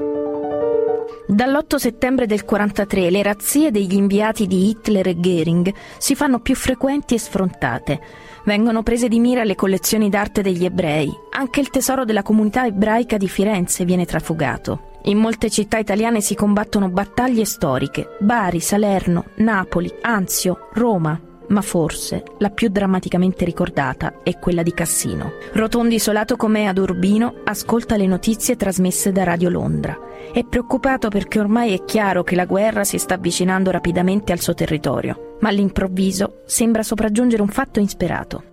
Dall'8 1.28 1.76
settembre 1.76 2.26
del 2.26 2.44
43 2.44 3.10
le 3.10 3.24
razzie 3.24 3.72
degli 3.72 3.94
inviati 3.94 4.48
di 4.48 4.70
Hitler 4.70 5.08
e 5.08 5.16
Göring 5.16 5.74
si 5.98 6.14
fanno 6.14 6.40
più 6.40 6.56
frequenti 6.56 7.14
e 7.14 7.20
sfrontate. 7.20 8.02
Vengono 8.44 8.82
prese 8.82 9.08
di 9.08 9.20
mira 9.20 9.44
le 9.44 9.56
collezioni 9.56 10.10
d'arte 10.10 10.42
degli 10.42 10.66
ebrei. 10.66 11.12
Anche 11.32 11.60
il 11.60 11.70
tesoro 11.70 12.06
della 12.06 12.24
comunità 12.24 12.66
ebraica 12.66 13.18
di 13.18 13.28
Firenze 13.28 13.86
viene 13.86 14.06
trafugato. 14.06 14.90
In 15.04 15.18
molte 15.18 15.50
città 15.50 15.78
italiane 15.78 16.22
si 16.22 16.36
combattono 16.36 16.90
battaglie 16.90 17.46
storiche. 17.46 18.18
Bari, 18.20 18.60
Salerno, 18.60 19.26
Napoli, 19.38 19.92
Anzio, 20.02 20.70
Roma, 20.74 21.20
ma 21.52 21.62
forse 21.62 22.24
la 22.40 22.50
più 22.50 22.70
drammaticamente 22.70 23.46
ricordata 23.46 24.22
è 24.24 24.40
quella 24.40 24.64
di 24.64 24.74
Cassino. 24.74 25.34
Rotondi 25.54 25.96
isolato 25.96 26.36
com'è 26.36 26.64
ad 26.64 26.78
Urbino, 26.78 27.36
ascolta 27.44 27.98
le 27.98 28.08
notizie 28.08 28.56
trasmesse 28.56 29.12
da 29.12 29.24
Radio 29.24 29.50
Londra. 29.50 29.98
È 30.32 30.44
preoccupato 30.44 31.10
perché 31.10 31.40
ormai 31.40 31.74
è 31.74 31.84
chiaro 31.84 32.24
che 32.24 32.36
la 32.36 32.46
guerra 32.46 32.84
si 32.84 32.98
sta 32.98 33.16
avvicinando 33.16 33.70
rapidamente 33.70 34.32
al 34.32 34.40
suo 34.40 34.54
territorio, 34.54 35.31
ma 35.42 35.50
all'improvviso 35.50 36.42
sembra 36.46 36.82
sopraggiungere 36.82 37.42
un 37.42 37.50
fatto 37.50 37.80
insperato. 37.80 38.44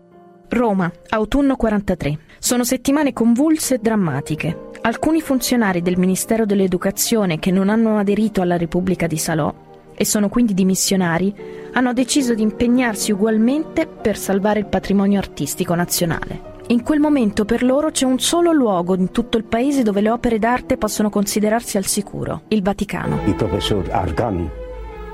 Roma, 0.48 0.90
autunno 1.10 1.56
43. 1.56 2.18
Sono 2.38 2.64
settimane 2.64 3.12
convulse 3.12 3.76
e 3.76 3.78
drammatiche. 3.78 4.66
Alcuni 4.82 5.20
funzionari 5.20 5.82
del 5.82 5.98
Ministero 5.98 6.46
dell'Educazione 6.46 7.38
che 7.38 7.50
non 7.50 7.68
hanno 7.68 7.98
aderito 7.98 8.40
alla 8.40 8.56
Repubblica 8.56 9.06
di 9.06 9.18
Salò 9.18 9.66
e 9.94 10.04
sono 10.04 10.28
quindi 10.28 10.54
dimissionari, 10.54 11.34
hanno 11.72 11.92
deciso 11.92 12.32
di 12.32 12.42
impegnarsi 12.42 13.10
ugualmente 13.10 13.86
per 13.86 14.16
salvare 14.16 14.60
il 14.60 14.66
patrimonio 14.66 15.18
artistico 15.18 15.74
nazionale. 15.74 16.56
In 16.68 16.82
quel 16.82 17.00
momento 17.00 17.44
per 17.44 17.62
loro 17.62 17.90
c'è 17.90 18.04
un 18.04 18.18
solo 18.18 18.52
luogo 18.52 18.94
in 18.94 19.10
tutto 19.10 19.38
il 19.38 19.44
paese 19.44 19.82
dove 19.82 20.00
le 20.00 20.10
opere 20.10 20.38
d'arte 20.38 20.76
possono 20.76 21.10
considerarsi 21.10 21.76
al 21.76 21.86
sicuro, 21.86 22.42
il 22.48 22.62
Vaticano. 22.62 23.20
Il 23.24 23.34
professor 23.34 23.88
Argan, 23.90 24.48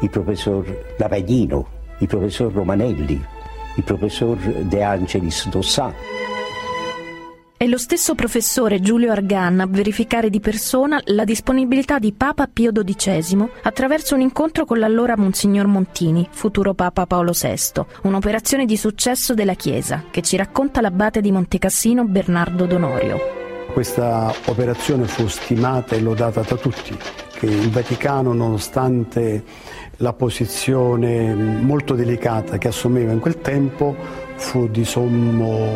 il 0.04 0.10
professor 0.10 0.94
Lavagnino, 0.98 1.66
il 1.98 2.06
professor 2.06 2.52
Romanelli, 2.52 3.24
il 3.76 3.82
professor 3.82 4.36
De 4.36 4.82
Angelis 4.82 5.48
Dossà. 5.48 5.92
È 7.56 7.66
lo 7.66 7.78
stesso 7.78 8.14
professore 8.14 8.80
Giulio 8.80 9.10
Argan 9.10 9.60
a 9.60 9.66
verificare 9.66 10.28
di 10.28 10.40
persona 10.40 11.00
la 11.06 11.24
disponibilità 11.24 11.98
di 11.98 12.12
Papa 12.12 12.46
Pio 12.46 12.70
XII 12.70 13.48
attraverso 13.62 14.14
un 14.14 14.20
incontro 14.20 14.66
con 14.66 14.78
l'allora 14.78 15.16
Monsignor 15.16 15.66
Montini, 15.66 16.28
futuro 16.30 16.74
Papa 16.74 17.06
Paolo 17.06 17.32
VI, 17.32 17.82
un'operazione 18.02 18.66
di 18.66 18.76
successo 18.76 19.32
della 19.32 19.54
Chiesa 19.54 20.04
che 20.10 20.20
ci 20.20 20.36
racconta 20.36 20.82
l'abate 20.82 21.22
di 21.22 21.32
Montecassino 21.32 22.04
Bernardo 22.04 22.66
Donorio. 22.66 23.18
Questa 23.72 24.34
operazione 24.46 25.06
fu 25.06 25.26
stimata 25.28 25.96
e 25.96 26.00
lodata 26.00 26.42
da 26.42 26.56
tutti, 26.56 26.94
che 27.34 27.46
il 27.46 27.70
Vaticano, 27.70 28.32
nonostante 28.32 29.44
la 29.98 30.12
posizione 30.12 31.34
molto 31.34 31.94
delicata 31.94 32.58
che 32.58 32.68
assumeva 32.68 33.12
in 33.12 33.20
quel 33.20 33.40
tempo, 33.40 33.94
fu 34.36 34.68
di 34.68 34.84
sommo 34.84 35.68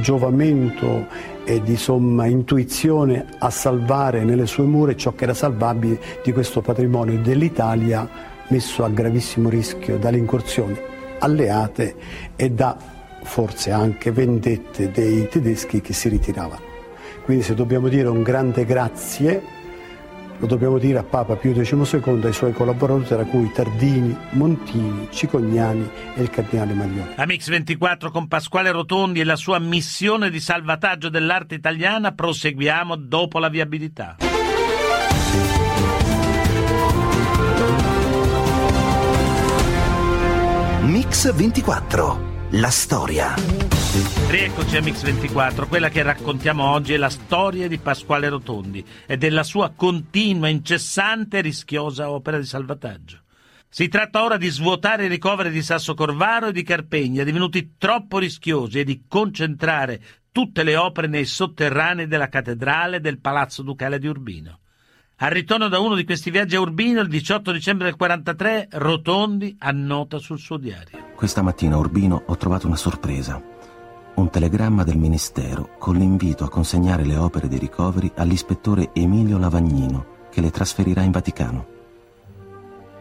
giovamento 0.00 1.06
e 1.44 1.62
di 1.62 1.76
somma 1.76 2.26
intuizione 2.26 3.26
a 3.38 3.50
salvare 3.50 4.24
nelle 4.24 4.46
sue 4.46 4.64
mura 4.64 4.94
ciò 4.96 5.12
che 5.12 5.24
era 5.24 5.34
salvabile 5.34 6.00
di 6.22 6.32
questo 6.32 6.60
patrimonio 6.60 7.18
dell'Italia 7.20 8.08
messo 8.48 8.84
a 8.84 8.88
gravissimo 8.88 9.48
rischio 9.48 9.96
dalle 9.98 10.18
incursioni 10.18 10.76
alleate 11.18 11.94
e 12.36 12.50
da 12.50 12.76
forse 13.22 13.70
anche 13.70 14.12
vendette 14.12 14.90
dei 14.90 15.28
tedeschi 15.28 15.80
che 15.80 15.92
si 15.92 16.08
ritiravano. 16.08 16.74
Quindi 17.24 17.42
se 17.42 17.54
dobbiamo 17.54 17.88
dire 17.88 18.08
un 18.08 18.22
grande 18.22 18.64
grazie 18.64 19.42
lo 20.38 20.46
dobbiamo 20.46 20.78
dire 20.78 20.98
a 20.98 21.02
Papa 21.02 21.36
Pio 21.36 21.52
XII 21.52 22.00
e 22.22 22.26
ai 22.26 22.32
suoi 22.32 22.52
collaboratori, 22.52 23.04
tra 23.04 23.24
cui 23.24 23.50
Tardini, 23.52 24.16
Montini, 24.30 25.08
Cicognani 25.10 25.88
e 26.14 26.22
il 26.22 26.30
Cardinale 26.30 26.74
Maglione. 26.74 27.14
Amix 27.16 27.48
24 27.48 28.10
con 28.10 28.28
Pasquale 28.28 28.70
Rotondi 28.70 29.20
e 29.20 29.24
la 29.24 29.36
sua 29.36 29.58
missione 29.58 30.30
di 30.30 30.40
salvataggio 30.40 31.08
dell'arte 31.08 31.54
italiana 31.54 32.12
proseguiamo 32.12 32.96
dopo 32.96 33.38
la 33.38 33.48
viabilità. 33.48 34.16
Mix 40.82 41.32
24. 41.32 42.34
La 42.50 42.70
storia. 42.70 43.75
Rieccoci 44.28 44.76
a 44.76 44.80
Mix24, 44.80 45.68
quella 45.68 45.88
che 45.88 46.02
raccontiamo 46.02 46.64
oggi 46.64 46.92
è 46.92 46.96
la 46.98 47.08
storia 47.08 47.66
di 47.66 47.78
Pasquale 47.78 48.28
Rotondi 48.28 48.84
e 49.06 49.16
della 49.16 49.42
sua 49.42 49.72
continua, 49.74 50.48
incessante 50.48 51.38
e 51.38 51.40
rischiosa 51.40 52.10
opera 52.10 52.38
di 52.38 52.44
salvataggio. 52.44 53.22
Si 53.68 53.88
tratta 53.88 54.22
ora 54.22 54.36
di 54.36 54.48
svuotare 54.48 55.06
i 55.06 55.08
ricoveri 55.08 55.50
di 55.50 55.62
Sasso 55.62 55.94
Corvaro 55.94 56.48
e 56.48 56.52
di 56.52 56.62
Carpegna, 56.62 57.24
divenuti 57.24 57.74
troppo 57.78 58.18
rischiosi, 58.18 58.80
e 58.80 58.84
di 58.84 59.04
concentrare 59.08 60.00
tutte 60.30 60.62
le 60.62 60.76
opere 60.76 61.06
nei 61.06 61.24
sotterranei 61.24 62.06
della 62.06 62.28
cattedrale 62.28 63.00
del 63.00 63.18
Palazzo 63.18 63.62
Ducale 63.62 63.98
di 63.98 64.06
Urbino. 64.06 64.60
Al 65.16 65.30
ritorno 65.30 65.68
da 65.68 65.78
uno 65.78 65.94
di 65.94 66.04
questi 66.04 66.30
viaggi 66.30 66.56
a 66.56 66.60
Urbino, 66.60 67.00
il 67.00 67.08
18 67.08 67.50
dicembre 67.50 67.86
del 67.86 67.96
43, 67.96 68.68
Rotondi 68.72 69.56
annota 69.60 70.18
sul 70.18 70.38
suo 70.38 70.58
diario. 70.58 71.12
Questa 71.14 71.40
mattina 71.40 71.76
a 71.76 71.78
Urbino 71.78 72.22
ho 72.26 72.36
trovato 72.36 72.66
una 72.66 72.76
sorpresa. 72.76 73.55
Un 74.16 74.30
telegramma 74.30 74.82
del 74.82 74.96
Ministero 74.96 75.76
con 75.78 75.96
l'invito 75.96 76.44
a 76.44 76.48
consegnare 76.48 77.04
le 77.04 77.16
opere 77.16 77.48
dei 77.48 77.58
ricoveri 77.58 78.10
all'ispettore 78.16 78.88
Emilio 78.94 79.36
Lavagnino, 79.36 80.06
che 80.30 80.40
le 80.40 80.50
trasferirà 80.50 81.02
in 81.02 81.10
Vaticano. 81.10 81.66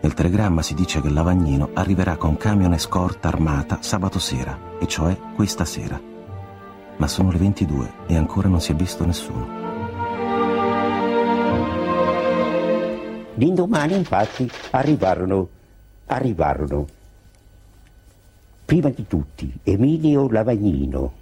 Nel 0.02 0.14
telegramma 0.14 0.62
si 0.62 0.74
dice 0.74 1.00
che 1.00 1.10
Lavagnino 1.10 1.70
arriverà 1.74 2.18
con 2.18 2.36
camion 2.36 2.74
escorta 2.74 3.30
armata 3.30 3.78
sabato 3.82 4.20
sera, 4.20 4.78
e 4.78 4.88
cioè 4.88 5.18
questa 5.34 5.64
sera. 5.64 5.98
Ma 6.98 7.08
sono 7.08 7.32
le 7.32 7.38
22 7.38 7.94
e 8.08 8.18
ancora 8.18 8.50
non 8.50 8.60
si 8.60 8.74
è 8.74 8.76
visto 8.76 9.06
nessuno. 9.06 9.48
L'indomani 13.36 13.96
infatti 13.96 14.52
arrivarono, 14.72 15.48
arrivarono 16.08 16.88
prima 18.66 18.90
di 18.90 19.06
tutti 19.06 19.54
Emilio 19.62 20.28
Lavagnino, 20.28 21.14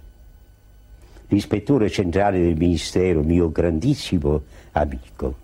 l'ispettore 1.28 1.90
centrale 1.90 2.40
del 2.40 2.56
Ministero, 2.56 3.22
mio 3.22 3.52
grandissimo 3.52 4.42
amico. 4.72 5.42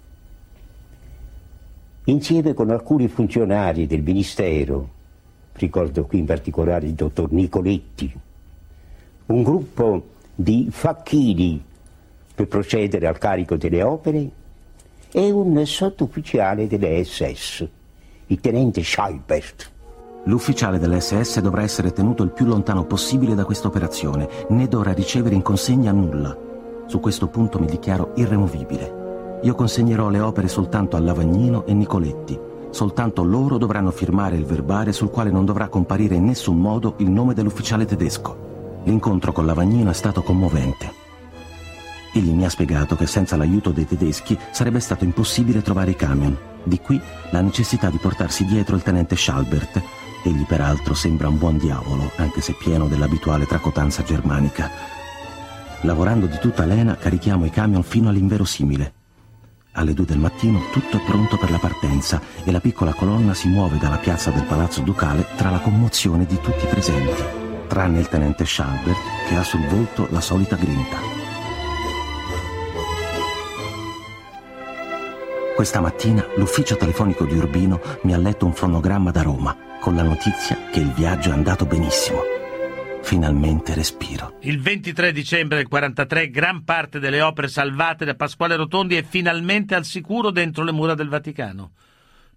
insieme 2.05 2.55
con 2.55 2.71
alcuni 2.71 3.07
funzionari 3.07 3.87
del 3.87 4.03
Ministero, 4.03 4.89
ricordo 5.53 6.07
qui 6.07 6.19
in 6.21 6.25
particolare 6.25 6.87
il 6.87 6.95
dottor 6.95 7.31
Nicoletti, 7.31 8.13
un 9.27 9.43
gruppo 9.43 10.09
di 10.35 10.69
facchini 10.71 11.63
per 12.35 12.49
procedere 12.49 13.07
al 13.07 13.19
carico 13.19 13.57
delle 13.57 13.83
opere 13.83 14.31
e 15.13 15.31
un 15.31 15.65
sottufficiale 15.67 16.67
delle 16.67 17.05
SS, 17.05 17.69
il 18.27 18.41
tenente 18.41 18.83
Scheibert. 18.83 19.71
L'ufficiale 20.25 20.79
dell'SS 20.79 21.41
dovrà 21.41 21.63
essere 21.63 21.93
tenuto 21.93 22.23
il 22.23 22.31
più 22.31 22.45
lontano 22.45 22.85
possibile 22.85 23.35
da 23.35 23.45
questa 23.45 23.69
operazione, 23.69 24.29
né 24.49 24.69
dovrà 24.69 24.93
ricevere 24.93 25.35
in 25.35 25.43
consegna 25.43 25.93
nulla. 25.93 26.37
Su 26.87 27.01
questo 27.01 27.29
punto 27.29 27.59
mi 27.59 27.67
dichiaro 27.67 28.13
irremovibile. 28.17 29.39
Io 29.43 29.55
consegnerò 29.55 30.11
le 30.11 30.21
opere 30.21 30.49
soltanto 30.49 30.97
a 30.97 31.01
Lavagnino 31.01 31.65
e 31.65 31.73
Nicoletti. 31.73 32.39
Soltanto 32.69 33.25
loro 33.25 33.57
dovranno 33.57 33.91
firmare 33.91 34.37
il 34.37 34.45
verbale 34.45 34.93
sul 34.93 35.11
quale 35.11 35.31
non 35.31 35.45
dovrà 35.47 35.69
comparire 35.69 36.17
in 36.17 36.25
nessun 36.25 36.59
modo 36.59 36.95
il 36.99 37.11
nome 37.11 37.33
dell'ufficiale 37.33 37.87
tedesco. 37.87 38.81
L'incontro 38.85 39.33
con 39.33 39.47
Lavagnino 39.47 39.91
è 39.91 39.95
stato 39.95 40.23
commovente. 40.23 40.93
Egli 42.13 42.33
mi 42.33 42.45
ha 42.45 42.51
spiegato 42.51 42.97
che 42.97 43.07
senza 43.07 43.37
l'aiuto 43.37 43.71
dei 43.71 43.87
tedeschi 43.87 44.37
sarebbe 44.51 44.81
stato 44.81 45.05
impossibile 45.05 45.63
trovare 45.63 45.93
i 45.93 45.97
camion. 45.97 46.37
Di 46.63 46.79
qui 46.81 47.01
la 47.31 47.41
necessità 47.41 47.89
di 47.89 47.99
portarsi 47.99 48.45
dietro 48.45 48.77
il 48.77 48.83
tenente 48.83 49.17
Schalbert. 49.17 49.81
Egli 50.23 50.45
peraltro 50.45 50.93
sembra 50.93 51.29
un 51.29 51.39
buon 51.39 51.57
diavolo, 51.57 52.11
anche 52.17 52.43
se 52.43 52.53
pieno 52.53 52.89
dell'abituale 52.89 53.47
tracotanza 53.47 54.03
germanica. 54.03 54.71
Lavorando 55.83 56.27
di 56.27 56.37
tutta 56.39 56.67
lena 56.67 56.95
carichiamo 56.95 57.47
i 57.47 57.51
camion 57.51 57.83
fino 57.83 58.11
all'inverosimile. 58.11 58.93
Alle 59.73 59.95
due 59.95 60.05
del 60.05 60.19
mattino 60.19 60.61
tutto 60.73 60.99
è 60.99 61.01
pronto 61.01 61.39
per 61.39 61.51
la 61.51 61.59
partenza 61.59 62.21
e 62.45 62.51
la 62.51 62.61
piccola 62.61 62.93
colonna 62.93 63.33
si 63.33 63.49
muove 63.49 63.79
dalla 63.79 63.97
piazza 63.97 64.31
del 64.31 64.45
Palazzo 64.45 64.83
Ducale 64.83 65.27
tra 65.37 65.49
la 65.49 65.61
commozione 65.61 66.27
di 66.27 66.39
tutti 66.39 66.65
i 66.65 66.69
presenti, 66.69 67.23
tranne 67.67 68.01
il 68.01 68.09
tenente 68.09 68.45
Schalbert 68.45 68.99
che 69.27 69.37
ha 69.37 69.43
sul 69.43 69.67
volto 69.69 70.07
la 70.11 70.21
solita 70.21 70.57
grinta. 70.57 70.99
Questa 75.55 75.81
mattina 75.81 76.27
l'ufficio 76.37 76.77
telefonico 76.77 77.25
di 77.25 77.37
Urbino 77.37 77.81
mi 78.03 78.13
ha 78.13 78.19
letto 78.19 78.45
un 78.45 78.53
fonogramma 78.53 79.11
da 79.11 79.23
Roma 79.23 79.69
con 79.81 79.97
la 79.97 80.03
notizia 80.03 80.57
che 80.71 80.81
il 80.81 80.93
viaggio 80.93 81.31
è 81.31 81.33
andato 81.33 81.65
benissimo. 81.65 82.21
Finalmente 83.03 83.75
respiro. 83.75 84.37
Il 84.43 84.61
23 84.61 85.11
dicembre 85.11 85.57
del 85.57 85.69
43 85.69 86.31
gran 86.31 86.65
parte 86.65 86.99
delle 86.99 87.23
opere 87.23 87.49
salvate 87.49 88.05
da 88.05 88.15
Pasquale 88.15 88.57
Rotondi 88.57 88.97
è 88.97 89.03
finalmente 89.03 89.75
al 89.75 89.87
sicuro 89.87 90.31
dentro 90.31 90.63
le 90.63 90.73
mura 90.73 90.95
del 90.95 91.09
Vaticano. 91.09 91.73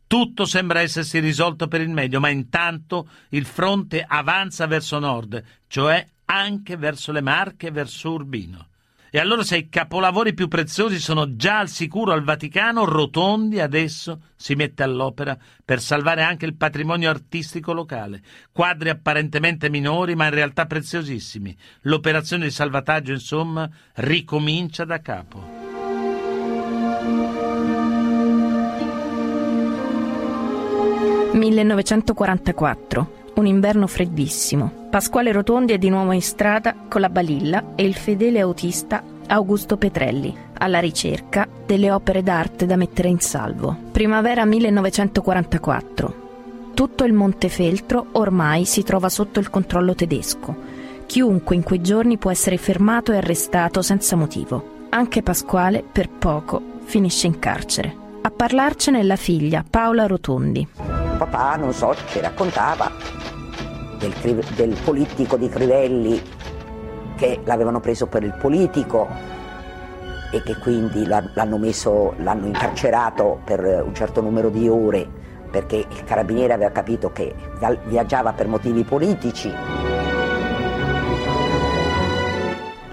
Tutto 0.07 0.45
sembra 0.45 0.79
essersi 0.79 1.19
risolto 1.19 1.67
per 1.67 1.81
il 1.81 1.89
meglio, 1.89 2.19
ma 2.19 2.29
intanto 2.29 3.07
il 3.29 3.45
fronte 3.45 4.03
avanza 4.07 4.65
verso 4.65 4.97
nord, 4.99 5.43
cioè 5.67 6.05
anche 6.25 6.77
verso 6.77 7.11
le 7.11 7.21
Marche 7.21 7.67
e 7.67 7.71
verso 7.71 8.11
Urbino. 8.13 8.67
E 9.15 9.19
allora 9.19 9.43
se 9.43 9.57
i 9.57 9.69
capolavori 9.69 10.33
più 10.33 10.47
preziosi 10.47 10.97
sono 10.97 11.35
già 11.35 11.59
al 11.59 11.69
sicuro 11.69 12.13
al 12.13 12.23
Vaticano, 12.23 12.83
Rotondi 12.83 13.59
adesso 13.59 14.21
si 14.35 14.55
mette 14.55 14.81
all'opera 14.81 15.37
per 15.63 15.79
salvare 15.79 16.23
anche 16.23 16.47
il 16.47 16.55
patrimonio 16.55 17.11
artistico 17.11 17.73
locale. 17.73 18.23
Quadri 18.51 18.89
apparentemente 18.89 19.69
minori 19.69 20.15
ma 20.15 20.25
in 20.25 20.33
realtà 20.33 20.65
preziosissimi. 20.65 21.55
L'operazione 21.81 22.45
di 22.45 22.49
salvataggio, 22.49 23.11
insomma, 23.11 23.69
ricomincia 23.97 24.83
da 24.83 24.99
capo. 24.99 25.43
«1944. 31.33 33.22
Un 33.35 33.47
inverno 33.47 33.87
freddissimo. 33.87 34.87
Pasquale 34.91 35.31
Rotondi 35.31 35.73
è 35.73 35.79
di 35.79 35.89
nuovo 35.89 36.11
in 36.11 36.21
strada 36.21 36.75
con 36.87 37.01
la 37.01 37.09
balilla 37.09 37.73
e 37.75 37.83
il 37.83 37.95
fedele 37.95 38.39
autista 38.39 39.03
Augusto 39.25 39.75
Petrelli, 39.75 40.35
alla 40.59 40.79
ricerca 40.79 41.47
delle 41.65 41.89
opere 41.89 42.21
d'arte 42.21 42.67
da 42.67 42.75
mettere 42.75 43.07
in 43.07 43.19
salvo. 43.19 43.75
Primavera 43.91 44.45
1944. 44.45 46.21
Tutto 46.75 47.03
il 47.05 47.13
Montefeltro 47.13 48.07
ormai 48.11 48.65
si 48.65 48.83
trova 48.83 49.09
sotto 49.09 49.39
il 49.39 49.49
controllo 49.49 49.95
tedesco. 49.95 50.55
Chiunque 51.07 51.55
in 51.55 51.63
quei 51.63 51.81
giorni 51.81 52.19
può 52.19 52.29
essere 52.29 52.57
fermato 52.57 53.11
e 53.11 53.17
arrestato 53.17 53.81
senza 53.81 54.15
motivo. 54.15 54.85
Anche 54.89 55.23
Pasquale, 55.23 55.83
per 55.89 56.07
poco, 56.07 56.61
finisce 56.83 57.25
in 57.25 57.39
carcere. 57.39 57.95
A 58.21 58.29
parlarcene 58.29 58.99
è 58.99 59.03
la 59.03 59.15
figlia, 59.15 59.65
Paola 59.67 60.05
Rotondi. 60.05 60.67
Papà, 61.17 61.55
non 61.55 61.73
so, 61.73 61.95
ci 62.09 62.19
raccontava 62.19 63.22
del, 64.09 64.43
del 64.55 64.77
politico 64.83 65.37
di 65.37 65.47
Crivelli 65.47 66.21
che 67.15 67.39
l'avevano 67.45 67.79
preso 67.79 68.07
per 68.07 68.23
il 68.23 68.35
politico 68.39 69.07
e 70.31 70.41
che 70.41 70.57
quindi 70.57 71.05
l'hanno, 71.05 71.57
messo, 71.57 72.15
l'hanno 72.17 72.47
incarcerato 72.47 73.41
per 73.45 73.83
un 73.85 73.93
certo 73.93 74.21
numero 74.21 74.49
di 74.49 74.67
ore 74.67 75.07
perché 75.49 75.75
il 75.75 76.03
carabiniere 76.03 76.53
aveva 76.53 76.71
capito 76.71 77.11
che 77.11 77.33
viaggiava 77.85 78.33
per 78.33 78.47
motivi 78.47 78.83
politici. 78.83 79.53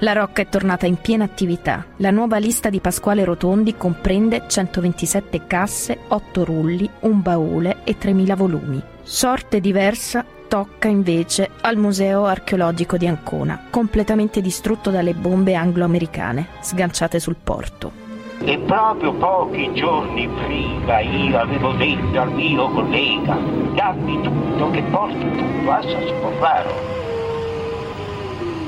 La 0.03 0.13
Rocca 0.13 0.43
è 0.43 0.49
tornata 0.49 0.87
in 0.87 0.97
piena 0.97 1.25
attività. 1.25 1.85
La 1.97 2.11
nuova 2.11 2.39
lista 2.39 2.71
di 2.71 2.81
Pasquale 2.81 3.25
Rotondi 3.25 3.77
comprende 3.77 4.45
127 4.47 5.47
casse, 5.47 5.99
8 6.09 6.45
rulli, 6.45 6.89
un 7.01 7.21
baule 7.23 7.79
e 7.85 7.97
3.000 7.99 8.35
volumi. 8.35 8.83
Sorte 9.03 9.61
diversa 9.61 10.25
tocca 10.51 10.89
invece 10.89 11.49
al 11.61 11.77
Museo 11.77 12.25
archeologico 12.25 12.97
di 12.97 13.07
Ancona, 13.07 13.67
completamente 13.71 14.41
distrutto 14.41 14.91
dalle 14.91 15.15
bombe 15.15 15.55
anglo-americane 15.55 16.49
sganciate 16.59 17.21
sul 17.21 17.37
porto. 17.37 17.93
E 18.41 18.59
proprio 18.59 19.13
pochi 19.13 19.73
giorni 19.75 20.27
prima 20.27 20.99
io 20.99 21.39
avevo 21.39 21.71
detto 21.75 22.21
al 22.21 22.33
mio 22.33 22.69
collega, 22.69 23.39
dammi 23.77 24.23
tutto 24.23 24.71
che 24.71 24.83
porto 24.91 25.19
tutto 25.21 25.71
a 25.71 25.83
Sassucorvaro 25.83 27.00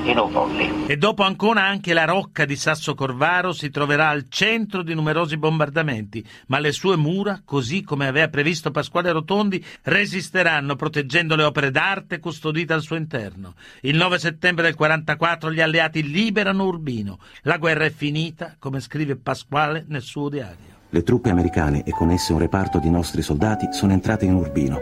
e 0.04 0.14
non 0.14 0.30
volle. 0.30 0.86
E 0.86 0.96
dopo 0.96 1.22
ancora 1.22 1.64
anche 1.64 1.92
la 1.92 2.04
rocca 2.04 2.44
di 2.44 2.56
Sasso 2.56 2.94
Corvaro 2.94 3.52
si 3.52 3.70
troverà 3.70 4.08
al 4.08 4.26
centro 4.28 4.82
di 4.82 4.94
numerosi 4.94 5.36
bombardamenti, 5.36 6.24
ma 6.48 6.58
le 6.58 6.72
sue 6.72 6.96
mura, 6.96 7.42
così 7.44 7.82
come 7.82 8.06
aveva 8.06 8.28
previsto 8.28 8.70
Pasquale 8.70 9.12
Rotondi, 9.12 9.64
resisteranno 9.82 10.76
proteggendo 10.76 11.36
le 11.36 11.44
opere 11.44 11.70
d'arte 11.70 12.18
custodite 12.18 12.72
al 12.72 12.82
suo 12.82 12.96
interno. 12.96 13.54
Il 13.82 13.96
9 13.96 14.18
settembre 14.18 14.64
del 14.64 14.74
44 14.74 15.52
gli 15.52 15.60
alleati 15.60 16.02
liberano 16.02 16.64
Urbino. 16.64 17.18
La 17.42 17.58
guerra 17.58 17.84
è 17.84 17.90
finita, 17.90 18.56
come 18.58 18.80
scrive 18.80 19.16
Pasquale 19.16 19.84
nel 19.88 20.02
suo 20.02 20.28
diario. 20.28 20.70
Le 20.90 21.02
truppe 21.02 21.30
americane 21.30 21.84
e 21.84 21.90
con 21.92 22.10
esse 22.10 22.32
un 22.32 22.38
reparto 22.38 22.78
di 22.78 22.90
nostri 22.90 23.22
soldati 23.22 23.68
sono 23.72 23.92
entrate 23.92 24.26
in 24.26 24.34
Urbino. 24.34 24.78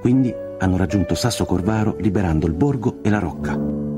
Quindi 0.00 0.34
hanno 0.58 0.76
raggiunto 0.76 1.14
Sasso 1.14 1.44
Corvaro 1.44 1.96
liberando 2.00 2.46
il 2.46 2.54
borgo 2.54 3.00
e 3.02 3.10
la 3.10 3.20
rocca. 3.20 3.91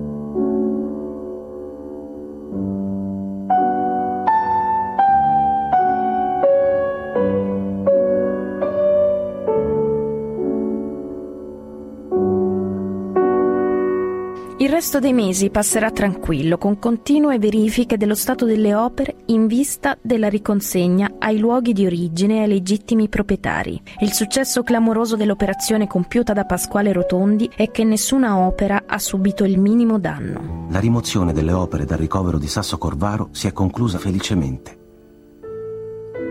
Il 14.65 14.71
resto 14.71 14.99
dei 14.99 15.13
mesi 15.13 15.51
passerà 15.51 15.91
tranquillo, 15.91 16.57
con 16.57 16.79
continue 16.79 17.39
verifiche 17.39 17.99
dello 17.99 18.15
stato 18.15 18.47
delle 18.47 18.75
opere 18.75 19.17
in 19.27 19.47
vista 19.47 19.99
della 20.01 20.31
riconsegna 20.31 21.17
ai 21.19 21.39
luoghi 21.39 21.75
di 21.75 21.85
origine 21.85 22.37
e 22.37 22.41
ai 22.45 22.49
legittimi 22.49 23.11
proprietari. 23.11 23.79
Il 24.01 24.15
successo 24.15 24.63
clamoroso 24.63 25.17
dell'operazione 25.17 25.87
compiuta 25.87 26.33
da 26.33 26.47
Pasquale 26.47 26.95
Rotondi 26.95 27.51
è 27.55 27.71
che 27.71 27.85
nessuna 27.85 28.39
opera 28.39 28.85
ha 28.87 28.99
subito 28.99 29.45
il 29.45 29.61
minimo 29.61 29.99
danno. 29.99 30.67
La 30.71 30.81
rimozione 30.81 31.35
delle 31.35 31.53
opere 31.53 31.85
dal 31.85 31.99
ricovero 31.99 32.39
di 32.39 32.49
Sasso 32.49 32.79
Corvaro 32.79 33.29
si 33.33 33.47
è 33.47 33.53
conclusa 33.53 33.99
felicemente. 33.99 34.79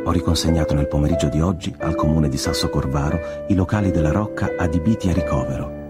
Ho 0.05 0.11
riconsegnato 0.11 0.73
nel 0.73 0.87
pomeriggio 0.87 1.29
di 1.29 1.39
oggi 1.39 1.71
al 1.77 1.93
comune 1.93 2.29
di 2.29 2.37
Sasso 2.37 2.67
Corvaro 2.69 3.45
i 3.49 3.53
locali 3.53 3.91
della 3.91 4.11
Rocca 4.11 4.55
adibiti 4.57 5.07
a 5.09 5.13
ricovero 5.13 5.81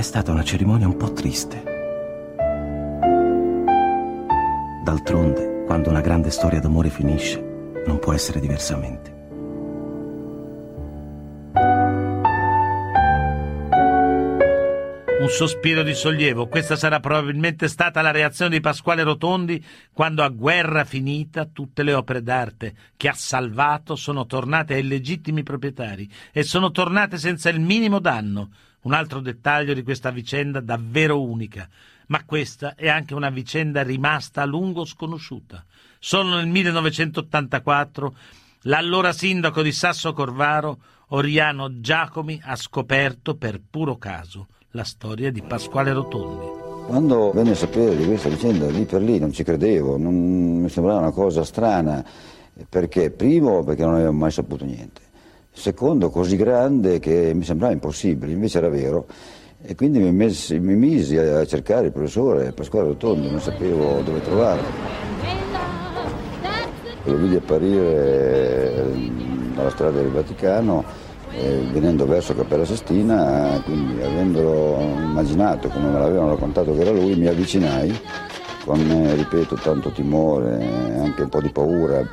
è 0.00 0.02
stata 0.02 0.32
una 0.32 0.42
cerimonia 0.42 0.86
un 0.86 0.96
po' 0.96 1.12
triste. 1.12 1.62
D'altronde, 4.82 5.64
quando 5.66 5.90
una 5.90 6.00
grande 6.00 6.30
storia 6.30 6.58
d'amore 6.58 6.88
finisce, 6.88 7.38
non 7.86 7.98
può 7.98 8.14
essere 8.14 8.40
diversamente. 8.40 9.18
Un 15.20 15.28
sospiro 15.28 15.82
di 15.82 15.92
sollievo, 15.92 16.48
questa 16.48 16.76
sarà 16.76 16.98
probabilmente 16.98 17.68
stata 17.68 18.00
la 18.00 18.10
reazione 18.10 18.52
di 18.52 18.60
Pasquale 18.60 19.02
Rotondi 19.02 19.62
quando 19.92 20.22
a 20.22 20.30
guerra 20.30 20.84
finita 20.84 21.44
tutte 21.44 21.82
le 21.82 21.92
opere 21.92 22.22
d'arte 22.22 22.74
che 22.96 23.08
ha 23.08 23.12
salvato 23.12 23.96
sono 23.96 24.24
tornate 24.24 24.72
ai 24.72 24.82
legittimi 24.82 25.42
proprietari 25.42 26.10
e 26.32 26.42
sono 26.42 26.70
tornate 26.70 27.18
senza 27.18 27.50
il 27.50 27.60
minimo 27.60 27.98
danno. 27.98 28.48
Un 28.82 28.92
altro 28.92 29.20
dettaglio 29.20 29.74
di 29.74 29.82
questa 29.82 30.10
vicenda 30.10 30.60
davvero 30.60 31.22
unica, 31.22 31.68
ma 32.06 32.24
questa 32.24 32.74
è 32.74 32.88
anche 32.88 33.14
una 33.14 33.30
vicenda 33.30 33.82
rimasta 33.82 34.42
a 34.42 34.46
lungo 34.46 34.84
sconosciuta. 34.84 35.64
Solo 35.98 36.36
nel 36.36 36.46
1984 36.46 38.14
l'allora 38.62 39.12
sindaco 39.12 39.62
di 39.62 39.72
Sasso 39.72 40.12
Corvaro, 40.12 40.78
Oriano 41.08 41.80
Giacomi, 41.80 42.40
ha 42.42 42.56
scoperto 42.56 43.36
per 43.36 43.60
puro 43.68 43.96
caso 43.96 44.48
la 44.70 44.84
storia 44.84 45.30
di 45.30 45.42
Pasquale 45.42 45.92
Rotondi. 45.92 46.46
Quando 46.86 47.30
venne 47.32 47.52
a 47.52 47.56
sapere 47.56 47.96
di 47.96 48.04
questa 48.04 48.28
vicenda 48.28 48.68
lì 48.68 48.84
per 48.84 49.02
lì 49.02 49.18
non 49.18 49.32
ci 49.32 49.44
credevo, 49.44 49.96
non, 49.96 50.62
mi 50.62 50.68
sembrava 50.68 51.00
una 51.00 51.12
cosa 51.12 51.44
strana, 51.44 52.04
perché 52.68 53.10
primo 53.10 53.62
perché 53.62 53.84
non 53.84 53.94
avevo 53.94 54.12
mai 54.12 54.30
saputo 54.30 54.64
niente, 54.64 55.00
secondo 55.52 56.10
così 56.10 56.36
grande 56.36 56.98
che 56.98 57.32
mi 57.34 57.44
sembrava 57.44 57.72
impossibile, 57.72 58.32
invece 58.32 58.58
era 58.58 58.68
vero. 58.68 59.06
E 59.62 59.74
quindi 59.74 59.98
mi, 59.98 60.12
messi, 60.12 60.58
mi 60.58 60.74
misi 60.74 61.18
a 61.18 61.44
cercare 61.44 61.86
il 61.86 61.92
professore 61.92 62.52
Pasquale 62.52 62.88
Rotondi, 62.88 63.30
non 63.30 63.40
sapevo 63.40 64.00
dove 64.00 64.22
trovarlo. 64.22 64.66
Lo 67.04 67.16
vidi 67.16 67.36
apparire 67.36 68.86
dalla 69.54 69.70
strada 69.70 70.00
del 70.00 70.10
Vaticano 70.10 70.84
eh, 71.32 71.68
venendo 71.72 72.06
verso 72.06 72.34
Cappella 72.34 72.64
Sestina, 72.64 73.60
quindi 73.64 74.02
avendolo 74.02 74.78
immaginato 74.80 75.68
come 75.68 75.90
me 75.90 75.98
l'avevano 75.98 76.30
raccontato 76.30 76.74
che 76.74 76.80
era 76.80 76.90
lui, 76.90 77.14
mi 77.16 77.26
avvicinai 77.26 77.98
con, 78.64 78.80
eh, 78.80 79.14
ripeto, 79.14 79.56
tanto 79.56 79.90
timore, 79.90 80.62
anche 80.98 81.22
un 81.22 81.28
po' 81.28 81.40
di 81.40 81.50
paura. 81.50 82.06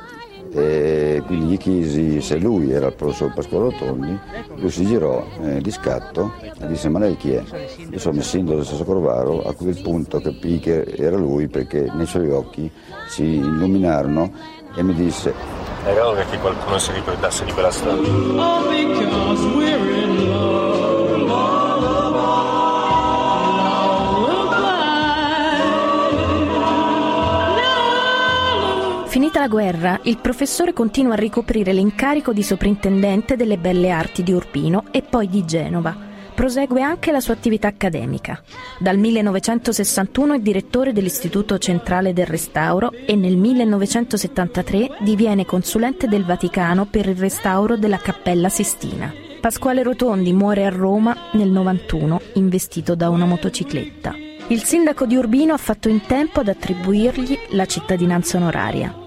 E 0.50 1.22
quindi 1.26 1.46
gli 1.46 1.56
chiesi 1.58 2.20
se 2.20 2.38
lui 2.38 2.70
era 2.72 2.86
il 2.86 2.94
professor 2.94 3.32
Pasquale 3.32 3.70
Rotondi, 3.70 4.18
lui 4.56 4.70
si 4.70 4.86
girò 4.86 5.24
eh, 5.42 5.60
di 5.60 5.70
scatto 5.70 6.32
e 6.40 6.66
disse 6.66 6.88
ma 6.88 6.98
lei 6.98 7.16
chi 7.16 7.32
è? 7.32 7.42
Io 7.90 7.98
sono 7.98 8.16
il 8.16 8.24
sindaco 8.24 8.56
del 8.56 8.66
Sasso 8.66 8.84
Corvaro, 8.84 9.42
a 9.42 9.52
quel 9.54 9.80
punto 9.80 10.20
capì 10.20 10.58
che 10.58 10.82
era 10.96 11.16
lui 11.16 11.48
perché 11.48 11.90
nei 11.92 12.06
suoi 12.06 12.30
occhi 12.30 12.70
si 13.08 13.24
illuminarono 13.24 14.32
e 14.74 14.82
mi 14.82 14.94
disse 14.94 15.58
era 15.84 16.08
ora 16.08 16.24
che 16.24 16.38
qualcuno 16.38 16.78
si 16.78 16.92
ricordasse 16.92 17.44
di 17.44 17.52
quella 17.52 17.70
storia. 17.70 18.02
Finita 29.38 29.56
la 29.56 29.70
guerra, 29.70 30.00
il 30.02 30.18
professore 30.18 30.72
continua 30.72 31.12
a 31.12 31.16
ricoprire 31.16 31.72
l'incarico 31.72 32.32
di 32.32 32.42
soprintendente 32.42 33.36
delle 33.36 33.56
belle 33.56 33.90
arti 33.90 34.24
di 34.24 34.32
Urbino 34.32 34.86
e 34.90 35.02
poi 35.02 35.28
di 35.28 35.44
Genova 35.44 36.06
prosegue 36.34 36.82
anche 36.82 37.10
la 37.10 37.20
sua 37.20 37.34
attività 37.34 37.68
accademica. 37.68 38.40
Dal 38.78 38.96
1961 38.96 40.34
è 40.34 40.38
direttore 40.40 40.92
dell'Istituto 40.92 41.58
Centrale 41.58 42.12
del 42.12 42.26
Restauro 42.26 42.92
e 42.92 43.16
nel 43.16 43.36
1973 43.36 44.98
diviene 45.00 45.44
consulente 45.44 46.06
del 46.06 46.24
Vaticano 46.24 46.86
per 46.86 47.08
il 47.08 47.16
restauro 47.16 47.76
della 47.76 47.98
Cappella 47.98 48.48
Sistina. 48.48 49.12
Pasquale 49.40 49.82
Rotondi 49.82 50.32
muore 50.32 50.64
a 50.64 50.70
Roma 50.70 51.16
nel 51.32 51.48
91 51.48 52.20
investito 52.34 52.94
da 52.94 53.08
una 53.08 53.24
motocicletta. 53.24 54.14
Il 54.48 54.62
sindaco 54.62 55.06
di 55.06 55.16
Urbino 55.16 55.54
ha 55.54 55.58
fatto 55.58 55.88
in 55.88 56.02
tempo 56.06 56.40
ad 56.40 56.48
attribuirgli 56.48 57.38
la 57.50 57.66
cittadinanza 57.66 58.36
onoraria. 58.36 59.06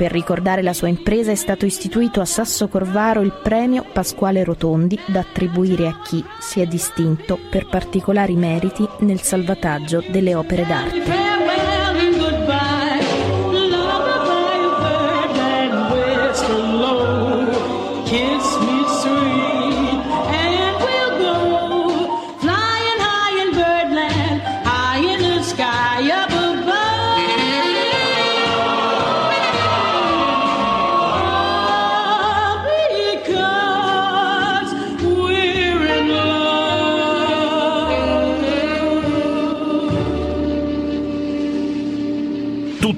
Per 0.00 0.10
ricordare 0.10 0.62
la 0.62 0.72
sua 0.72 0.88
impresa 0.88 1.30
è 1.30 1.34
stato 1.34 1.66
istituito 1.66 2.22
a 2.22 2.24
Sasso 2.24 2.68
Corvaro 2.68 3.20
il 3.20 3.38
premio 3.42 3.84
Pasquale 3.92 4.44
Rotondi 4.44 4.98
da 5.04 5.20
attribuire 5.20 5.88
a 5.88 6.00
chi 6.02 6.24
si 6.38 6.62
è 6.62 6.66
distinto 6.66 7.38
per 7.50 7.66
particolari 7.66 8.34
meriti 8.34 8.88
nel 9.00 9.20
salvataggio 9.20 10.02
delle 10.08 10.34
opere 10.34 10.64
d'arte. 10.64 11.49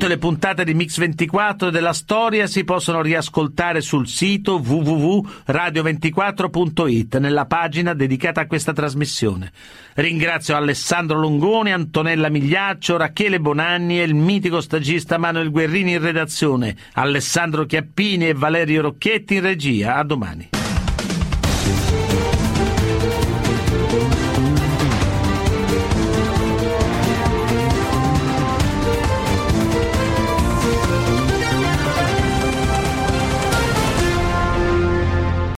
Le 0.07 0.19
puntate 0.19 0.65
di 0.65 0.75
Mix24 0.75 1.69
della 1.69 1.93
storia 1.93 2.47
si 2.47 2.65
possono 2.65 3.03
riascoltare 3.03 3.81
sul 3.81 4.09
sito 4.09 4.57
www.radio24.it 4.57 7.19
nella 7.19 7.47
pagina 7.47 7.95
dedicata 7.95 8.41
a 8.41 8.47
questa 8.47 8.73
trasmissione. 8.73 9.53
Ringrazio 9.95 10.57
Alessandro 10.57 11.19
Longoni, 11.19 11.73
Antonella 11.73 12.31
Migliaccio, 12.31 12.97
Rachele 12.97 13.39
Bonanni 13.39 14.01
e 14.01 14.05
il 14.05 14.15
mitico 14.15 14.61
stagista 14.61 15.19
Manuel 15.19 15.51
Guerrini 15.51 15.93
in 15.93 16.01
redazione, 16.01 16.75
Alessandro 16.95 17.67
Chiappini 17.67 18.29
e 18.29 18.35
Valerio 18.35 18.81
Rocchetti 18.83 19.35
in 19.35 19.43
regia. 19.43 19.97
A 19.97 20.05
domani. 20.05 20.62